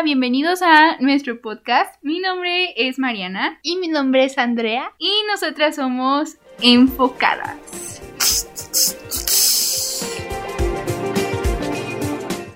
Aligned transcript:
Hola, 0.00 0.06
bienvenidos 0.06 0.62
a 0.62 0.96
nuestro 1.00 1.42
podcast. 1.42 1.94
Mi 2.02 2.20
nombre 2.20 2.72
es 2.74 2.98
Mariana 2.98 3.58
Y 3.62 3.76
mi 3.76 3.88
nombre 3.88 4.24
es 4.24 4.38
Andrea. 4.38 4.94
y 4.98 5.12
nosotras 5.30 5.76
somos 5.76 6.38
enfocadas. 6.62 8.00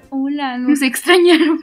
Hola, 0.09 0.57
nos 0.57 0.81
extrañaron. 0.83 1.61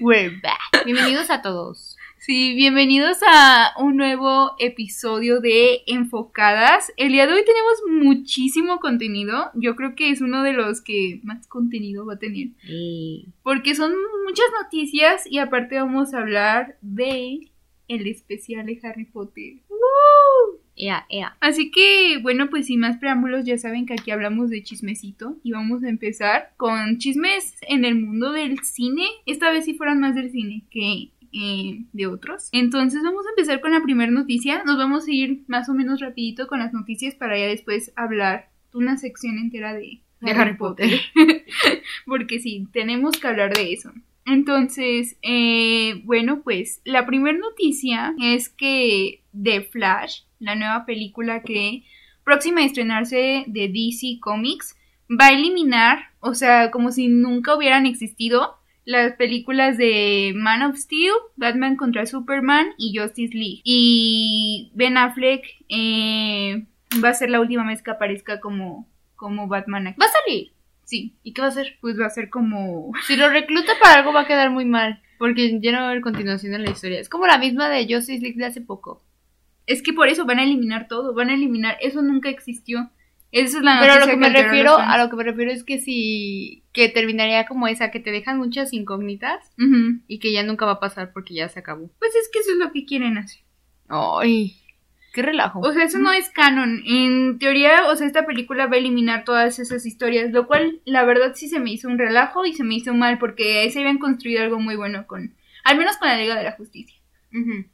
We're 0.00 0.40
back. 0.42 0.86
Bienvenidos 0.86 1.28
a 1.28 1.42
todos. 1.42 1.93
Sí, 2.26 2.54
bienvenidos 2.54 3.18
a 3.30 3.74
un 3.78 3.98
nuevo 3.98 4.52
episodio 4.58 5.40
de 5.40 5.82
Enfocadas. 5.86 6.90
El 6.96 7.12
día 7.12 7.26
de 7.26 7.34
hoy 7.34 7.42
tenemos 7.44 8.06
muchísimo 8.06 8.78
contenido. 8.78 9.50
Yo 9.52 9.76
creo 9.76 9.94
que 9.94 10.08
es 10.08 10.22
uno 10.22 10.42
de 10.42 10.54
los 10.54 10.80
que 10.80 11.20
más 11.22 11.46
contenido 11.48 12.06
va 12.06 12.14
a 12.14 12.18
tener. 12.18 12.48
Porque 13.42 13.74
son 13.74 13.92
muchas 14.24 14.46
noticias 14.62 15.30
y 15.30 15.36
aparte 15.36 15.74
vamos 15.78 16.14
a 16.14 16.20
hablar 16.20 16.78
de 16.80 17.40
el 17.88 18.06
especial 18.06 18.64
de 18.64 18.80
Harry 18.82 19.04
Potter. 19.04 19.56
Ea, 20.76 21.06
ea. 21.08 21.36
Así 21.40 21.70
que, 21.70 22.18
bueno, 22.22 22.50
pues 22.50 22.66
sin 22.66 22.80
más 22.80 22.96
preámbulos, 22.96 23.44
ya 23.44 23.58
saben 23.58 23.86
que 23.86 23.92
aquí 23.92 24.10
hablamos 24.10 24.50
de 24.50 24.62
chismecito 24.62 25.36
y 25.44 25.52
vamos 25.52 25.84
a 25.84 25.88
empezar 25.88 26.52
con 26.56 26.98
chismes 26.98 27.56
en 27.68 27.84
el 27.84 27.94
mundo 27.94 28.32
del 28.32 28.58
cine. 28.60 29.06
Esta 29.26 29.52
vez 29.52 29.66
sí 29.66 29.74
fueron 29.74 30.00
más 30.00 30.14
del 30.14 30.32
cine 30.32 30.64
que 30.70 31.10
eh, 31.34 31.84
de 31.92 32.06
otros. 32.06 32.48
Entonces 32.52 33.02
vamos 33.02 33.26
a 33.26 33.30
empezar 33.30 33.60
con 33.60 33.72
la 33.72 33.82
primera 33.82 34.10
noticia. 34.10 34.62
Nos 34.64 34.78
vamos 34.78 35.08
a 35.08 35.12
ir 35.12 35.42
más 35.48 35.68
o 35.68 35.74
menos 35.74 36.00
rapidito 36.00 36.46
con 36.46 36.60
las 36.60 36.72
noticias 36.72 37.14
para 37.14 37.38
ya 37.38 37.46
después 37.46 37.92
hablar 37.96 38.50
una 38.72 38.96
sección 38.96 39.38
entera 39.38 39.74
de, 39.74 40.00
De 40.20 40.30
Harry 40.30 40.56
Potter. 40.56 40.90
Porque 42.06 42.40
sí, 42.40 42.68
tenemos 42.72 43.18
que 43.18 43.26
hablar 43.26 43.52
de 43.54 43.72
eso. 43.72 43.92
Entonces, 44.26 45.16
eh, 45.22 46.00
bueno, 46.04 46.42
pues 46.42 46.80
la 46.84 47.04
primera 47.04 47.36
noticia 47.36 48.14
es 48.22 48.48
que 48.48 49.22
The 49.32 49.62
Flash, 49.62 50.22
la 50.38 50.54
nueva 50.54 50.86
película 50.86 51.42
que 51.42 51.84
próxima 52.24 52.62
a 52.62 52.64
estrenarse 52.64 53.44
de 53.46 53.68
DC 53.68 54.18
Comics, 54.20 54.76
va 55.10 55.26
a 55.26 55.32
eliminar, 55.32 56.10
o 56.20 56.34
sea, 56.34 56.70
como 56.70 56.90
si 56.90 57.08
nunca 57.08 57.54
hubieran 57.54 57.84
existido, 57.86 58.56
las 58.84 59.14
películas 59.14 59.78
de 59.78 60.32
Man 60.36 60.62
of 60.62 60.76
Steel, 60.76 61.12
Batman 61.36 61.76
contra 61.76 62.06
Superman 62.06 62.68
y 62.78 62.96
Justice 62.96 63.34
League. 63.34 63.60
Y 63.64 64.70
Ben 64.74 64.96
Affleck 64.96 65.44
eh, 65.68 66.66
va 67.02 67.10
a 67.10 67.14
ser 67.14 67.30
la 67.30 67.40
última 67.40 67.66
vez 67.66 67.82
que 67.82 67.90
aparezca 67.90 68.40
como, 68.40 68.88
como 69.16 69.48
Batman 69.48 69.88
aquí. 69.88 70.00
Va 70.00 70.06
a 70.06 70.24
salir. 70.24 70.52
Sí, 70.84 71.14
¿Y 71.22 71.32
qué 71.32 71.40
va 71.40 71.48
a 71.48 71.50
hacer? 71.50 71.78
pues 71.80 71.98
va 71.98 72.06
a 72.06 72.10
ser 72.10 72.28
como... 72.28 72.92
Si 73.06 73.16
lo 73.16 73.30
recluta 73.30 73.72
para 73.82 74.00
algo 74.00 74.12
va 74.12 74.22
a 74.22 74.26
quedar 74.26 74.50
muy 74.50 74.66
mal. 74.66 75.00
Porque 75.18 75.58
ya 75.60 75.72
no 75.72 75.78
va 75.78 75.84
a 75.86 75.90
haber 75.90 76.02
continuación 76.02 76.54
en 76.54 76.64
la 76.64 76.70
historia. 76.70 77.00
Es 77.00 77.08
como 77.08 77.26
la 77.26 77.38
misma 77.38 77.68
de 77.70 77.86
Justice 77.88 78.20
League 78.20 78.36
de 78.36 78.46
hace 78.46 78.60
poco. 78.60 79.02
Es 79.66 79.82
que 79.82 79.94
por 79.94 80.08
eso 80.08 80.26
van 80.26 80.38
a 80.38 80.42
eliminar 80.42 80.88
todo, 80.88 81.14
van 81.14 81.30
a 81.30 81.34
eliminar, 81.34 81.78
eso 81.80 82.02
nunca 82.02 82.28
existió. 82.28 82.90
Esa 83.34 83.58
es 83.58 83.64
la 83.64 83.78
Pero 83.80 83.94
a 83.94 83.98
lo 83.98 84.06
que 84.06 84.16
me 84.16 84.28
refiero, 84.28 84.78
a 84.78 84.96
lo 84.96 85.10
que 85.10 85.16
me 85.16 85.24
refiero 85.24 85.50
es 85.50 85.64
que 85.64 85.80
si 85.80 86.62
que 86.72 86.88
terminaría 86.88 87.46
como 87.46 87.66
esa, 87.66 87.90
que 87.90 87.98
te 87.98 88.12
dejan 88.12 88.38
muchas 88.38 88.72
incógnitas 88.72 89.50
y 90.06 90.20
que 90.20 90.32
ya 90.32 90.44
nunca 90.44 90.66
va 90.66 90.72
a 90.74 90.80
pasar 90.80 91.12
porque 91.12 91.34
ya 91.34 91.48
se 91.48 91.58
acabó. 91.58 91.90
Pues 91.98 92.14
es 92.14 92.30
que 92.32 92.38
eso 92.38 92.52
es 92.52 92.58
lo 92.58 92.70
que 92.70 92.84
quieren 92.84 93.18
hacer. 93.18 93.40
Ay, 93.88 94.54
qué 95.12 95.22
relajo. 95.22 95.58
O 95.58 95.72
sea, 95.72 95.82
eso 95.82 95.98
no 95.98 96.12
es 96.12 96.28
canon. 96.28 96.84
En 96.86 97.40
teoría, 97.40 97.88
o 97.88 97.96
sea, 97.96 98.06
esta 98.06 98.24
película 98.24 98.68
va 98.68 98.76
a 98.76 98.78
eliminar 98.78 99.24
todas 99.24 99.58
esas 99.58 99.84
historias, 99.84 100.30
lo 100.30 100.46
cual 100.46 100.80
la 100.84 101.04
verdad 101.04 101.32
sí 101.34 101.48
se 101.48 101.58
me 101.58 101.72
hizo 101.72 101.88
un 101.88 101.98
relajo 101.98 102.46
y 102.46 102.54
se 102.54 102.62
me 102.62 102.76
hizo 102.76 102.94
mal 102.94 103.18
porque 103.18 103.62
ahí 103.62 103.72
se 103.72 103.80
habían 103.80 103.98
construido 103.98 104.44
algo 104.44 104.60
muy 104.60 104.76
bueno 104.76 105.08
con, 105.08 105.34
al 105.64 105.76
menos 105.76 105.96
con 105.96 106.06
la 106.06 106.18
Liga 106.18 106.36
de 106.36 106.44
la 106.44 106.52
Justicia. 106.52 106.96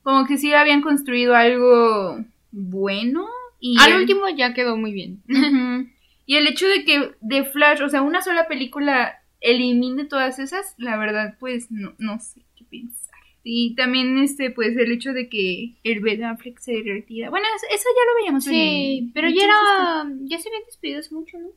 Como 0.03 0.27
que 0.27 0.39
sí 0.39 0.55
habían 0.55 0.81
construido 0.81 1.37
algo 1.37 2.25
bueno 2.51 3.29
y 3.61 3.77
Al 3.81 3.93
el- 3.93 4.01
último 4.01 4.29
ya 4.29 4.55
quedó 4.55 4.77
muy 4.77 4.93
bien. 4.93 5.23
Y 6.27 6.37
el 6.37 6.47
hecho 6.47 6.69
de 6.69 6.85
que 6.85 7.11
de 7.21 7.43
Flash, 7.45 7.83
o 7.83 7.89
sea, 7.89 8.03
una 8.03 8.23
sola 8.23 8.47
película 8.47 9.21
elimine 9.41 10.05
todas 10.05 10.39
esas, 10.39 10.75
la 10.79 10.97
verdad, 10.97 11.35
pues 11.41 11.73
no, 11.73 11.93
no 11.99 12.21
sé 12.21 12.43
qué 12.57 12.63
pensar. 12.65 13.17
Y 13.43 13.75
también, 13.75 14.17
este, 14.19 14.51
pues 14.53 14.77
el 14.77 14.93
hecho 14.93 15.13
de 15.13 15.29
que 15.29 15.73
el 15.83 15.99
Ben 15.99 16.23
Affleck 16.23 16.61
se 16.61 16.83
retira. 16.85 17.31
Bueno, 17.31 17.47
eso 17.57 17.89
ya 17.97 18.13
lo 18.13 18.15
veíamos 18.21 18.47
en 18.47 18.53
Sí, 18.53 18.99
el- 19.07 19.13
pero 19.13 19.29
ya 19.29 19.45
era. 19.45 20.07
Ya 20.21 20.39
se 20.39 20.49
habían 20.51 20.63
despedido 20.67 21.01
hace 21.01 21.13
mucho, 21.13 21.37
¿no? 21.39 21.49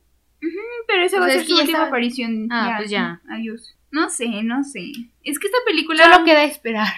Pero 0.88 1.02
esa 1.04 1.18
O 1.18 1.20
va 1.20 1.26
a 1.26 1.30
ser 1.30 1.44
su 1.44 1.54
última 1.56 1.84
aparición. 1.86 2.48
Ah, 2.50 2.74
pues 2.78 2.90
ya. 2.90 3.20
Adiós. 3.30 3.76
No 3.92 4.10
sé, 4.10 4.26
no 4.42 4.64
sé. 4.64 4.90
Es 5.22 5.38
que 5.38 5.46
esta 5.46 5.58
película. 5.66 6.02
Solo 6.10 6.24
queda 6.24 6.42
esperar. 6.44 6.92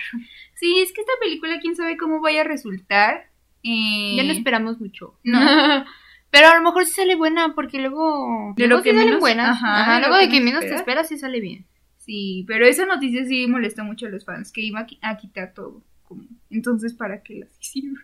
Sí, 0.55 0.79
es 0.79 0.93
que 0.93 1.03
esta 1.03 1.13
película, 1.21 1.59
quién 1.61 1.77
sabe 1.77 1.99
cómo 1.99 2.23
vaya 2.23 2.41
a 2.41 2.45
resultar. 2.45 3.29
Eh, 3.67 4.15
Ya 4.17 4.23
no 4.25 4.33
esperamos 4.33 4.81
mucho. 4.81 5.19
No. 5.25 5.39
Pero 6.31 6.49
a 6.49 6.57
lo 6.57 6.63
mejor 6.63 6.85
sí 6.85 6.93
sale 6.93 7.15
buena, 7.17 7.55
porque 7.55 7.79
luego. 7.79 8.53
De 8.57 8.67
luego 8.67 8.79
lo 8.79 8.83
que 8.85 8.91
sí 8.93 8.97
salen 8.99 9.21
buenas. 9.21 9.49
ajá, 9.57 9.81
Ajá, 9.83 9.95
de 9.97 10.01
lo 10.03 10.09
luego 10.09 10.23
de 10.23 10.29
que 10.31 10.41
menos 10.41 10.61
te 10.61 10.75
esperas. 10.75 11.09
sí 11.09 11.17
sale 11.17 11.41
bien. 11.41 11.65
Sí, 11.99 12.45
pero 12.47 12.67
esa 12.67 12.87
noticia 12.87 13.25
sí 13.25 13.47
molestó 13.49 13.83
mucho 13.85 14.07
a 14.07 14.11
los 14.11 14.25
fans, 14.25 14.53
que 14.53 14.61
iba 14.61 14.81
a 14.81 14.87
qui- 14.87 14.99
a 15.03 15.17
quitar 15.17 15.53
todo. 15.55 15.83
como- 16.05 16.23
Entonces, 16.51 16.95
¿para 16.95 17.23
qué 17.23 17.35
las 17.41 17.59
hicieron? 17.61 17.97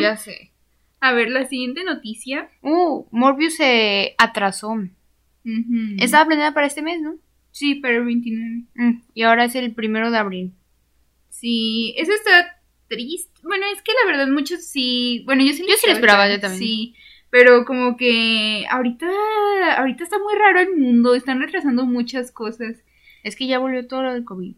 Ya 0.00 0.16
sé. 0.16 0.50
A 1.00 1.12
ver, 1.14 1.30
la 1.30 1.46
siguiente 1.46 1.82
noticia. 1.84 2.50
Uh, 2.60 3.06
Morbius 3.10 3.56
se 3.56 4.14
atrasó. 4.18 4.72
Ujú. 4.72 4.90
Estaba 5.98 6.26
planeada 6.26 6.52
para 6.52 6.66
este 6.66 6.82
mes, 6.82 7.00
¿no? 7.00 7.14
Sí, 7.52 7.76
para 7.76 7.96
el 7.96 8.04
29. 8.04 8.64
Mm, 8.74 9.00
y 9.14 9.22
ahora 9.22 9.44
es 9.46 9.54
el 9.54 9.72
primero 9.72 10.10
de 10.10 10.18
abril. 10.18 10.52
Sí, 11.30 11.94
eso 11.96 12.12
está 12.12 12.59
triste. 12.90 13.40
Bueno, 13.42 13.64
es 13.74 13.80
que 13.80 13.92
la 14.04 14.10
verdad 14.10 14.26
muchos 14.30 14.64
sí... 14.66 15.22
Bueno, 15.24 15.42
yo 15.42 15.52
sí 15.54 15.64
Yo 15.66 15.74
sí 15.78 15.86
lo 15.86 15.94
esperaba, 15.94 16.28
yo 16.28 16.38
también. 16.40 16.60
Sí, 16.62 16.94
pero 17.30 17.64
como 17.64 17.96
que 17.96 18.66
ahorita, 18.70 19.06
ahorita 19.78 20.04
está 20.04 20.18
muy 20.18 20.34
raro 20.34 20.60
el 20.60 20.76
mundo, 20.76 21.14
están 21.14 21.40
retrasando 21.40 21.86
muchas 21.86 22.32
cosas. 22.32 22.76
Es 23.22 23.36
que 23.36 23.46
ya 23.46 23.58
volvió 23.58 23.86
todo 23.86 24.02
lo 24.02 24.12
del 24.12 24.24
COVID. 24.24 24.54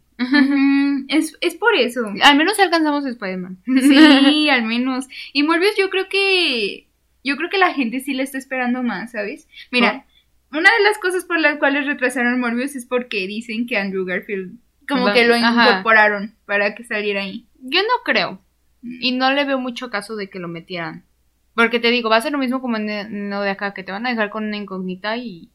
Es, 1.09 1.37
es 1.41 1.55
por 1.55 1.75
eso. 1.75 2.01
Al 2.23 2.37
menos 2.37 2.59
alcanzamos 2.59 3.05
a 3.05 3.09
Spider-Man. 3.09 3.57
Sí, 3.65 4.49
al 4.49 4.63
menos. 4.63 5.05
Y 5.33 5.43
Morbius 5.43 5.75
yo 5.77 5.89
creo 5.89 6.07
que 6.09 6.87
yo 7.23 7.37
creo 7.37 7.49
que 7.49 7.57
la 7.57 7.73
gente 7.73 7.99
sí 8.01 8.13
le 8.13 8.23
está 8.23 8.37
esperando 8.37 8.83
más, 8.83 9.11
¿sabes? 9.11 9.47
Mira, 9.71 10.05
una 10.51 10.69
de 10.77 10.83
las 10.83 10.97
cosas 10.97 11.23
por 11.25 11.39
las 11.39 11.57
cuales 11.57 11.85
retrasaron 11.85 12.39
Morbius 12.39 12.75
es 12.75 12.85
porque 12.85 13.27
dicen 13.27 13.65
que 13.65 13.77
Andrew 13.77 14.05
Garfield 14.05 14.57
como 14.87 15.05
Va- 15.05 15.13
que 15.13 15.25
lo 15.25 15.35
ajá. 15.35 15.69
incorporaron 15.69 16.35
para 16.45 16.75
que 16.75 16.83
saliera 16.83 17.21
ahí. 17.21 17.45
Yo 17.63 17.81
no 17.81 18.03
creo. 18.03 18.39
Y 18.81 19.13
no 19.13 19.31
le 19.31 19.45
veo 19.45 19.59
mucho 19.59 19.89
caso 19.89 20.15
de 20.17 20.29
que 20.29 20.39
lo 20.39 20.49
metieran. 20.49 21.05
Porque 21.55 21.79
te 21.79 21.89
digo, 21.89 22.09
va 22.09 22.17
a 22.17 22.21
ser 22.21 22.33
lo 22.33 22.37
mismo 22.37 22.61
como 22.61 22.77
en 22.77 23.29
lo 23.29 23.41
de 23.41 23.49
acá, 23.49 23.73
que 23.73 23.83
te 23.83 23.91
van 23.91 24.05
a 24.05 24.09
dejar 24.09 24.29
con 24.29 24.45
una 24.45 24.57
incógnita 24.57 25.15
y, 25.17 25.51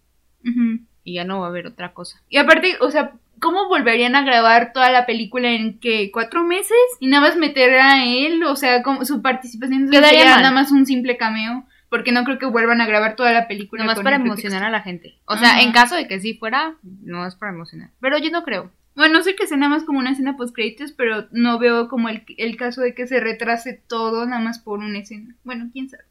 y 1.05 1.15
ya 1.15 1.25
no 1.25 1.41
va 1.41 1.47
a 1.47 1.49
haber 1.51 1.67
otra 1.67 1.93
cosa. 1.93 2.23
Y 2.29 2.39
aparte, 2.39 2.77
o 2.81 2.91
sea, 2.91 3.13
¿cómo 3.41 3.69
volverían 3.69 4.15
a 4.17 4.25
grabar 4.25 4.73
toda 4.73 4.91
la 4.91 5.07
película 5.07 5.51
en 5.51 5.79
que 5.79 6.11
cuatro 6.11 6.45
meses 6.45 6.77
y 7.01 7.09
nada 7.09 7.29
más 7.29 7.37
meter 7.37 7.75
a 7.75 8.07
él? 8.07 8.43
O 8.45 8.57
sea, 8.57 8.83
como 8.83 9.05
su 9.05 9.21
participación 9.21 9.91
Quedaría 9.91 10.25
mal. 10.25 10.43
nada 10.43 10.55
más 10.55 10.73
un 10.73 10.87
simple 10.87 11.17
cameo, 11.17 11.67
porque 11.91 12.13
no 12.13 12.25
creo 12.25 12.39
que 12.39 12.47
vuelvan 12.47 12.81
a 12.81 12.87
grabar 12.87 13.17
toda 13.17 13.33
la 13.33 13.49
película. 13.49 13.83
Nomás 13.83 14.01
para 14.01 14.17
emocionar 14.17 14.65
a 14.65 14.71
la 14.71 14.81
gente. 14.81 15.19
O 15.27 15.37
sea, 15.37 15.63
en 15.63 15.73
caso 15.73 15.97
de 15.97 16.07
que 16.07 16.21
sí 16.21 16.35
fuera, 16.35 16.77
no 16.83 17.27
es 17.27 17.35
para 17.35 17.53
emocionar. 17.53 17.91
Pero 18.01 18.19
yo 18.19 18.31
no 18.31 18.45
creo. 18.45 18.71
Bueno, 18.99 19.23
sé 19.23 19.37
que 19.37 19.47
sea 19.47 19.57
nada 19.57 19.71
más 19.71 19.85
como 19.85 20.01
una 20.01 20.11
escena 20.11 20.37
post 20.37 20.53
créditos, 20.53 20.91
pero 20.91 21.29
no 21.31 21.61
veo 21.61 21.87
como 21.87 22.09
el, 22.09 22.25
el 22.37 22.57
caso 22.57 22.81
de 22.81 22.97
que 22.97 23.07
se 23.07 23.21
retrase 23.21 23.81
todo 23.87 24.27
nada 24.27 24.43
más 24.43 24.59
por 24.59 24.81
una 24.81 24.99
escena. 24.99 25.37
Bueno, 25.45 25.71
quién 25.73 25.89
sabe. 25.89 26.03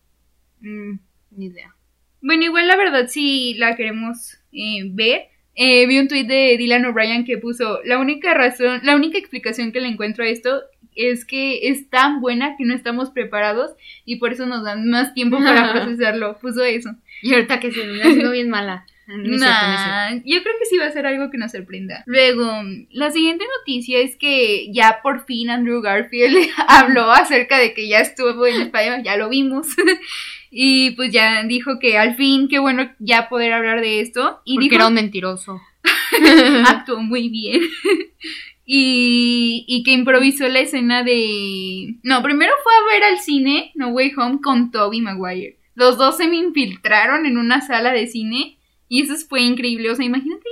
Mm, 0.62 1.00
ni 1.32 1.48
idea. 1.48 1.76
Bueno, 2.22 2.46
igual 2.46 2.66
la 2.66 2.78
verdad 2.78 3.08
sí 3.10 3.56
la 3.56 3.76
queremos 3.76 4.38
eh, 4.54 4.84
ver. 4.86 5.24
Eh, 5.54 5.86
vi 5.86 6.00
un 6.00 6.08
tuit 6.08 6.30
de 6.30 6.56
Dylan 6.58 6.86
O'Brien 6.86 7.26
que 7.26 7.38
puso 7.38 7.82
la 7.84 8.00
única 8.00 8.34
razón, 8.34 8.80
la 8.84 8.96
única 8.96 9.18
explicación 9.18 9.74
que 9.74 9.82
le 9.82 9.90
encuentro 9.90 10.24
a 10.24 10.30
esto 10.30 10.62
es 10.96 11.26
que 11.26 11.68
es 11.68 11.90
tan 11.90 12.22
buena 12.22 12.56
que 12.56 12.64
no 12.64 12.74
estamos 12.74 13.10
preparados 13.10 13.72
y 14.06 14.16
por 14.16 14.32
eso 14.32 14.46
nos 14.46 14.64
dan 14.64 14.88
más 14.88 15.14
tiempo 15.14 15.40
para 15.40 15.72
procesarlo. 15.74 16.38
Puso 16.40 16.64
eso. 16.64 16.92
Y 17.22 17.34
ahorita 17.34 17.60
que 17.60 17.74
se 17.74 17.86
me 17.86 18.32
bien 18.32 18.50
mala. 18.50 18.86
No 19.18 19.38
cierto, 19.38 20.16
no 20.16 20.22
yo 20.26 20.44
creo 20.44 20.56
que 20.60 20.66
sí 20.66 20.78
va 20.78 20.86
a 20.86 20.92
ser 20.92 21.06
algo 21.06 21.32
que 21.32 21.38
nos 21.38 21.52
sorprenda. 21.52 22.04
Luego, 22.06 22.52
la 22.92 23.10
siguiente 23.12 23.46
noticia 23.60 24.00
es 24.00 24.18
que 24.18 24.72
ya 24.74 25.00
por 25.02 25.26
fin 25.26 25.50
Andrew 25.50 25.82
Garfield 25.82 26.50
habló 26.68 27.10
acerca 27.12 27.58
de 27.58 27.74
que 27.74 27.88
ya 27.88 28.00
estuvo 28.00 28.46
en 28.46 28.64
España, 28.64 29.02
ya 29.02 29.16
lo 29.16 29.30
vimos. 29.30 29.68
y 30.52 30.92
pues 30.92 31.12
ya 31.12 31.44
dijo 31.44 31.80
que 31.80 31.98
al 31.98 32.16
fin, 32.16 32.50
qué 32.50 32.60
bueno 32.60 32.92
ya 33.00 33.30
poder 33.30 33.54
hablar 33.54 33.80
de 33.80 34.02
esto. 34.02 34.42
Y 34.44 34.56
Porque 34.56 34.64
dijo 34.66 34.76
era 34.76 34.88
un 34.88 34.94
mentiroso. 34.94 35.62
actuó 36.68 37.02
muy 37.02 37.30
bien. 37.30 37.62
y, 38.66 39.64
y 39.70 39.84
que 39.84 39.92
improvisó 39.92 40.50
la 40.50 40.60
escena 40.60 41.04
de... 41.04 41.96
No, 42.04 42.22
primero 42.22 42.52
fue 42.62 42.74
a 42.74 42.94
ver 42.94 43.04
al 43.06 43.20
cine 43.20 43.72
No 43.76 43.90
Way 43.90 44.14
Home 44.18 44.40
con 44.44 44.72
Toby 44.72 45.00
Maguire. 45.00 45.58
Los 45.76 45.98
dos 45.98 46.18
se 46.18 46.28
me 46.28 46.38
infiltraron 46.38 47.26
en 47.26 47.38
una 47.38 47.62
sala 47.62 47.94
de 47.94 48.08
cine 48.08 48.57
y 48.90 49.02
eso 49.02 49.16
fue 49.28 49.42
increíble. 49.42 49.90
O 49.92 49.96
sea, 49.96 50.06
imagínate 50.06 50.44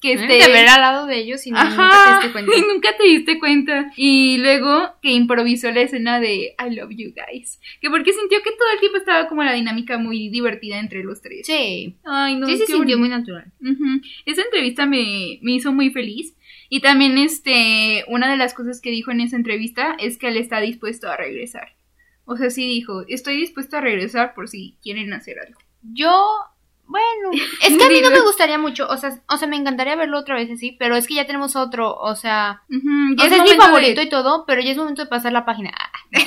que 0.00 0.14
este... 0.14 0.26
de 0.32 0.48
ver 0.52 0.66
al 0.68 0.80
lado 0.80 1.06
de 1.06 1.18
ellos 1.18 1.46
y 1.46 1.50
no- 1.50 1.62
nunca 1.62 1.90
te 1.90 2.10
diste 2.26 2.32
cuenta. 2.32 2.52
y 2.56 2.60
nunca 2.62 2.96
te 2.96 3.04
diste 3.04 3.38
cuenta. 3.38 3.92
Y 3.96 4.38
luego 4.38 4.94
que 5.02 5.12
improvisó 5.12 5.70
la 5.70 5.82
escena 5.82 6.20
de 6.20 6.54
I 6.58 6.74
love 6.74 6.90
you 6.90 7.12
guys. 7.14 7.60
Que 7.82 7.90
porque 7.90 8.12
sintió 8.12 8.38
que 8.42 8.50
todo 8.52 8.68
el 8.74 8.80
tiempo 8.80 8.96
estaba 8.98 9.28
como 9.28 9.44
la 9.44 9.52
dinámica 9.52 9.98
muy 9.98 10.28
divertida 10.30 10.78
entre 10.78 11.04
los 11.04 11.20
tres. 11.20 11.46
Sí, 11.46 11.96
Ay, 12.04 12.36
no, 12.36 12.46
sí 12.46 12.56
se 12.56 12.66
sintió 12.66 12.98
muy 12.98 13.08
natural. 13.10 13.52
Esa 14.24 14.42
entrevista 14.42 14.86
me, 14.86 15.38
me 15.42 15.52
hizo 15.52 15.72
muy 15.72 15.90
feliz. 15.90 16.34
Y 16.72 16.80
también, 16.80 17.18
este, 17.18 18.04
una 18.06 18.30
de 18.30 18.36
las 18.36 18.54
cosas 18.54 18.80
que 18.80 18.90
dijo 18.90 19.10
en 19.10 19.20
esa 19.20 19.34
entrevista 19.36 19.96
es 19.98 20.16
que 20.18 20.28
él 20.28 20.36
está 20.36 20.60
dispuesto 20.60 21.08
a 21.10 21.16
regresar. 21.16 21.74
O 22.24 22.36
sea, 22.36 22.48
sí 22.48 22.64
dijo, 22.66 23.02
estoy 23.08 23.36
dispuesto 23.38 23.76
a 23.76 23.80
regresar 23.80 24.34
por 24.34 24.48
si 24.48 24.76
quieren 24.80 25.12
hacer 25.12 25.40
algo. 25.40 25.58
Yo, 25.82 26.14
bueno, 26.90 27.30
es 27.62 27.76
que 27.78 27.84
a 27.84 27.88
mí 27.88 28.00
no 28.02 28.10
me 28.10 28.20
gustaría 28.20 28.58
mucho, 28.58 28.86
o 28.88 28.96
sea, 28.96 29.10
o 29.28 29.36
sea, 29.36 29.46
me 29.48 29.56
encantaría 29.56 29.94
verlo 29.96 30.18
otra 30.18 30.34
vez 30.34 30.50
así, 30.50 30.76
pero 30.78 30.96
es 30.96 31.06
que 31.06 31.14
ya 31.14 31.26
tenemos 31.26 31.54
otro, 31.56 31.94
o 31.96 32.16
sea, 32.16 32.62
ya 33.16 33.28
sea, 33.28 33.36
es 33.38 33.42
mi 33.50 33.56
favorito 33.56 34.00
de- 34.00 34.06
y 34.06 34.10
todo, 34.10 34.44
pero 34.46 34.60
ya 34.60 34.70
es 34.72 34.76
momento 34.76 35.02
de 35.02 35.08
pasar 35.08 35.32
la 35.32 35.44
página. 35.44 35.70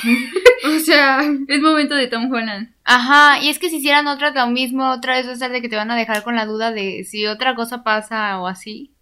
O 0.65 0.79
sea, 0.79 1.19
es 1.49 1.59
momento 1.61 1.93
de 1.93 2.07
Tom 2.07 2.31
Holland. 2.31 2.69
Ajá, 2.85 3.41
y 3.41 3.49
es 3.49 3.59
que 3.59 3.69
si 3.69 3.77
hicieran 3.77 4.07
otra 4.07 4.31
lo 4.31 4.47
mismo, 4.47 4.89
otra 4.91 5.17
vez 5.17 5.27
va 5.27 5.33
a 5.33 5.35
ser 5.35 5.51
de 5.51 5.61
que 5.61 5.67
te 5.67 5.75
van 5.75 5.91
a 5.91 5.95
dejar 5.97 6.23
con 6.23 6.37
la 6.37 6.45
duda 6.45 6.71
de 6.71 7.03
si 7.03 7.27
otra 7.27 7.53
cosa 7.53 7.83
pasa 7.83 8.39
o 8.39 8.47
así. 8.47 8.93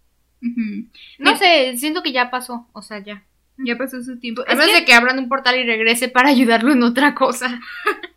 No 1.20 1.36
sé, 1.36 1.76
siento 1.76 2.02
que 2.02 2.10
ya 2.10 2.30
pasó, 2.32 2.66
o 2.72 2.82
sea, 2.82 2.98
ya. 2.98 3.22
Ya 3.58 3.76
pasó 3.78 4.02
su 4.02 4.18
tiempo. 4.18 4.42
A 4.42 4.52
Es 4.52 4.58
menos 4.58 4.72
que- 4.72 4.80
de 4.80 4.84
que 4.84 4.94
abran 4.94 5.20
un 5.20 5.28
portal 5.28 5.56
y 5.56 5.62
regrese 5.64 6.08
para 6.08 6.30
ayudarlo 6.30 6.72
en 6.72 6.82
otra 6.82 7.14
cosa. 7.14 7.60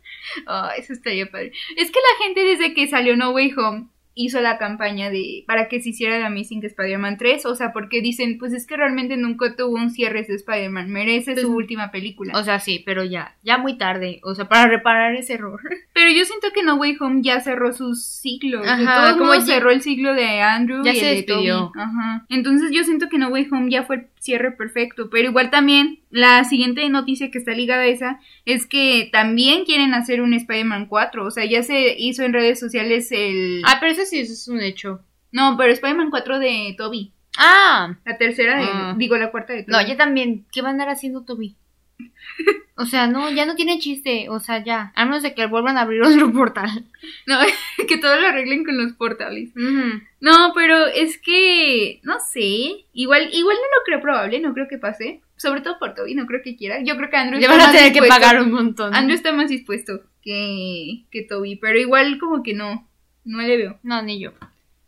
Ah, 0.46 0.70
eso 0.76 0.92
estaría 0.92 1.30
padre. 1.30 1.52
Es 1.76 1.90
que 1.90 1.98
la 2.00 2.24
gente 2.24 2.44
desde 2.44 2.74
que 2.74 2.86
salió 2.88 3.16
No 3.16 3.30
Way 3.30 3.52
Home 3.56 3.86
hizo 4.18 4.40
la 4.40 4.56
campaña 4.56 5.10
de 5.10 5.44
para 5.46 5.68
que 5.68 5.78
se 5.82 5.90
hiciera 5.90 6.18
la 6.18 6.28
Amazing 6.28 6.64
Spider-Man 6.64 7.18
3, 7.18 7.44
o 7.44 7.54
sea, 7.54 7.74
porque 7.74 8.00
dicen, 8.00 8.38
pues 8.38 8.54
es 8.54 8.66
que 8.66 8.74
realmente 8.74 9.18
nunca 9.18 9.54
tuvo 9.56 9.74
un 9.74 9.90
cierre 9.90 10.20
ese 10.20 10.36
Spider-Man, 10.36 10.88
merece 10.90 11.32
Pues, 11.32 11.42
su 11.44 11.54
última 11.54 11.90
película. 11.90 12.32
O 12.34 12.42
sea, 12.42 12.58
sí, 12.58 12.82
pero 12.86 13.04
ya, 13.04 13.36
ya 13.42 13.58
muy 13.58 13.76
tarde, 13.76 14.20
o 14.24 14.34
sea, 14.34 14.48
para 14.48 14.68
reparar 14.68 15.14
ese 15.16 15.34
error. 15.34 15.60
Pero 15.92 16.10
yo 16.10 16.24
siento 16.24 16.48
que 16.54 16.62
No 16.62 16.76
Way 16.76 16.96
Home 17.00 17.20
ya 17.22 17.40
cerró 17.40 17.74
sus 17.74 18.04
ciclos. 18.06 18.62
de 18.62 18.70
Ajá, 18.70 18.96
todos 19.02 19.12
como 19.18 19.24
modos 19.26 19.46
ya- 19.46 19.54
cerró 19.56 19.70
el 19.70 19.82
ciclo 19.82 20.14
de 20.14 20.40
Andrew 20.40 20.82
Ya 20.82 20.92
y 20.94 20.96
se 20.96 21.10
el 21.10 21.16
de 21.16 21.22
Toby. 21.24 21.36
despidió. 21.46 21.72
Ajá. 21.74 22.24
Entonces 22.30 22.70
yo 22.72 22.84
siento 22.84 23.08
que 23.10 23.18
No 23.18 23.28
Way 23.28 23.48
Home 23.52 23.70
ya 23.70 23.82
fue 23.84 24.08
cierre 24.26 24.50
perfecto. 24.52 25.08
Pero 25.10 25.30
igual 25.30 25.48
también, 25.50 26.00
la 26.10 26.44
siguiente 26.44 26.86
noticia 26.90 27.30
que 27.30 27.38
está 27.38 27.52
ligada 27.52 27.82
a 27.82 27.86
esa 27.86 28.20
es 28.44 28.66
que 28.66 29.08
también 29.10 29.64
quieren 29.64 29.94
hacer 29.94 30.20
un 30.20 30.34
Spider-Man 30.34 30.86
4. 30.86 31.24
O 31.24 31.30
sea, 31.30 31.46
ya 31.46 31.62
se 31.62 31.96
hizo 31.98 32.22
en 32.24 32.34
redes 32.34 32.60
sociales 32.60 33.10
el. 33.12 33.62
Ah, 33.64 33.78
pero 33.80 33.92
eso 33.92 34.02
sí, 34.04 34.18
eso 34.18 34.34
es 34.34 34.46
un 34.48 34.60
hecho. 34.60 35.00
No, 35.32 35.56
pero 35.56 35.72
Spider-Man 35.72 36.10
4 36.10 36.38
de 36.38 36.74
Toby. 36.76 37.12
Ah, 37.38 37.96
La 38.04 38.18
tercera 38.18 38.58
de. 38.58 38.64
Ah. 38.68 38.94
Digo, 38.98 39.16
la 39.16 39.30
cuarta 39.30 39.54
de 39.54 39.62
Toby. 39.62 39.72
no, 39.72 39.86
ya 39.86 39.96
también, 39.96 40.44
¿qué 40.52 40.60
va 40.60 40.68
a 40.68 40.72
andar 40.72 40.88
haciendo 40.90 41.24
Toby? 41.24 41.56
O 42.78 42.84
sea, 42.84 43.06
no, 43.06 43.30
ya 43.30 43.46
no 43.46 43.54
tiene 43.54 43.78
chiste, 43.78 44.28
o 44.28 44.38
sea, 44.38 44.62
ya, 44.62 44.92
a 44.94 45.06
menos 45.06 45.22
de 45.22 45.34
que 45.34 45.46
vuelvan 45.46 45.78
a 45.78 45.82
abrir 45.82 46.02
otro 46.04 46.30
portal. 46.30 46.84
No, 47.26 47.38
que 47.88 47.96
todo 47.96 48.20
lo 48.20 48.28
arreglen 48.28 48.64
con 48.64 48.76
los 48.76 48.92
portales. 48.92 49.50
No, 49.54 50.52
pero 50.54 50.86
es 50.86 51.18
que, 51.18 52.00
no 52.02 52.18
sé, 52.20 52.84
igual, 52.92 53.30
igual 53.32 53.56
no 53.56 53.78
lo 53.78 53.84
creo 53.84 54.00
probable, 54.02 54.40
no 54.40 54.52
creo 54.52 54.68
que 54.68 54.76
pase, 54.76 55.22
sobre 55.36 55.62
todo 55.62 55.78
por 55.78 55.94
Toby, 55.94 56.14
no 56.14 56.26
creo 56.26 56.42
que 56.42 56.56
quiera. 56.56 56.82
Yo 56.82 56.96
creo 56.96 57.08
que 57.08 57.16
Andrew 57.16 57.40
Le 57.40 57.48
van 57.48 57.60
a 57.62 57.72
tener 57.72 57.92
que 57.92 58.02
pagar 58.02 58.40
un 58.42 58.52
montón. 58.52 58.94
Andrew 58.94 59.16
está 59.16 59.32
más 59.32 59.48
dispuesto 59.48 60.02
que, 60.22 61.04
que 61.10 61.22
Toby, 61.22 61.56
pero 61.56 61.78
igual 61.78 62.18
como 62.18 62.42
que 62.42 62.52
no, 62.52 62.86
no 63.24 63.40
le 63.40 63.56
veo. 63.56 63.78
No, 63.82 64.02
ni 64.02 64.20
yo. 64.20 64.32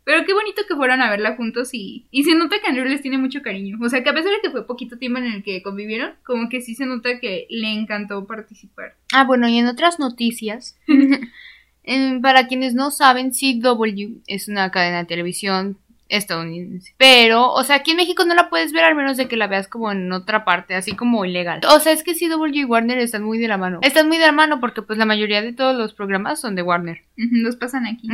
Pero 0.09 0.25
qué 0.25 0.33
bonito 0.33 0.63
que 0.67 0.75
fueran 0.75 1.03
a 1.03 1.09
verla 1.11 1.35
juntos 1.35 1.69
y, 1.71 2.07
y 2.09 2.23
se 2.23 2.33
nota 2.33 2.55
que 2.59 2.67
Andrew 2.67 2.83
les 2.85 3.03
tiene 3.03 3.19
mucho 3.19 3.43
cariño. 3.43 3.77
O 3.79 3.89
sea, 3.89 4.01
que 4.01 4.09
a 4.09 4.13
pesar 4.15 4.31
de 4.31 4.41
que 4.41 4.49
fue 4.49 4.65
poquito 4.65 4.97
tiempo 4.97 5.19
en 5.19 5.25
el 5.25 5.43
que 5.43 5.61
convivieron, 5.61 6.13
como 6.25 6.49
que 6.49 6.61
sí 6.61 6.73
se 6.73 6.87
nota 6.87 7.19
que 7.19 7.45
le 7.51 7.71
encantó 7.71 8.25
participar. 8.25 8.95
Ah, 9.13 9.23
bueno, 9.23 9.47
y 9.47 9.59
en 9.59 9.67
otras 9.67 9.99
noticias, 9.99 10.79
em, 11.83 12.21
para 12.23 12.47
quienes 12.47 12.73
no 12.73 12.89
saben, 12.89 13.29
CW 13.29 14.23
es 14.25 14.47
una 14.47 14.71
cadena 14.71 14.97
de 14.97 15.05
televisión 15.05 15.77
estadounidense. 16.07 16.95
Pero, 16.97 17.51
o 17.53 17.63
sea, 17.63 17.75
aquí 17.75 17.91
en 17.91 17.97
México 17.97 18.25
no 18.25 18.33
la 18.33 18.49
puedes 18.49 18.73
ver 18.73 18.85
al 18.85 18.95
menos 18.95 19.15
de 19.15 19.27
que 19.27 19.37
la 19.37 19.45
veas 19.45 19.67
como 19.67 19.91
en 19.91 20.11
otra 20.11 20.43
parte, 20.43 20.73
así 20.73 20.95
como 20.95 21.23
ilegal. 21.23 21.61
O 21.69 21.79
sea, 21.79 21.93
es 21.93 22.01
que 22.01 22.15
CW 22.15 22.45
y 22.51 22.65
Warner 22.65 22.97
están 22.97 23.23
muy 23.23 23.37
de 23.37 23.47
la 23.47 23.57
mano. 23.57 23.79
Están 23.83 24.07
muy 24.07 24.17
de 24.17 24.25
la 24.25 24.31
mano 24.31 24.59
porque 24.59 24.81
pues 24.81 24.97
la 24.97 25.05
mayoría 25.05 25.43
de 25.43 25.53
todos 25.53 25.77
los 25.77 25.93
programas 25.93 26.41
son 26.41 26.55
de 26.55 26.63
Warner. 26.63 27.03
Los 27.15 27.55
pasan 27.55 27.85
aquí. 27.85 28.09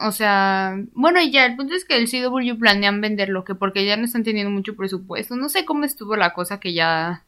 O 0.00 0.12
sea, 0.12 0.78
bueno, 0.92 1.20
y 1.20 1.30
ya, 1.32 1.44
el 1.44 1.56
punto 1.56 1.74
es 1.74 1.84
que 1.84 1.96
el 1.96 2.08
CW 2.08 2.56
planean 2.58 3.00
venderlo, 3.00 3.44
que 3.44 3.54
porque 3.56 3.84
ya 3.84 3.96
no 3.96 4.04
están 4.04 4.22
teniendo 4.22 4.50
mucho 4.50 4.76
presupuesto. 4.76 5.34
No 5.36 5.48
sé 5.48 5.64
cómo 5.64 5.84
estuvo 5.84 6.14
la 6.16 6.32
cosa 6.34 6.60
que 6.60 6.72
ya 6.72 7.24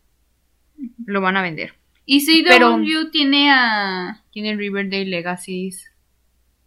lo 1.04 1.20
van 1.20 1.36
a 1.36 1.42
vender. 1.42 1.74
Y 2.06 2.24
CW 2.24 2.48
Pero- 2.48 3.10
tiene 3.10 3.50
a... 3.50 4.22
Tienen 4.32 4.58
Riverdale 4.58 5.06
Legacies. 5.06 5.90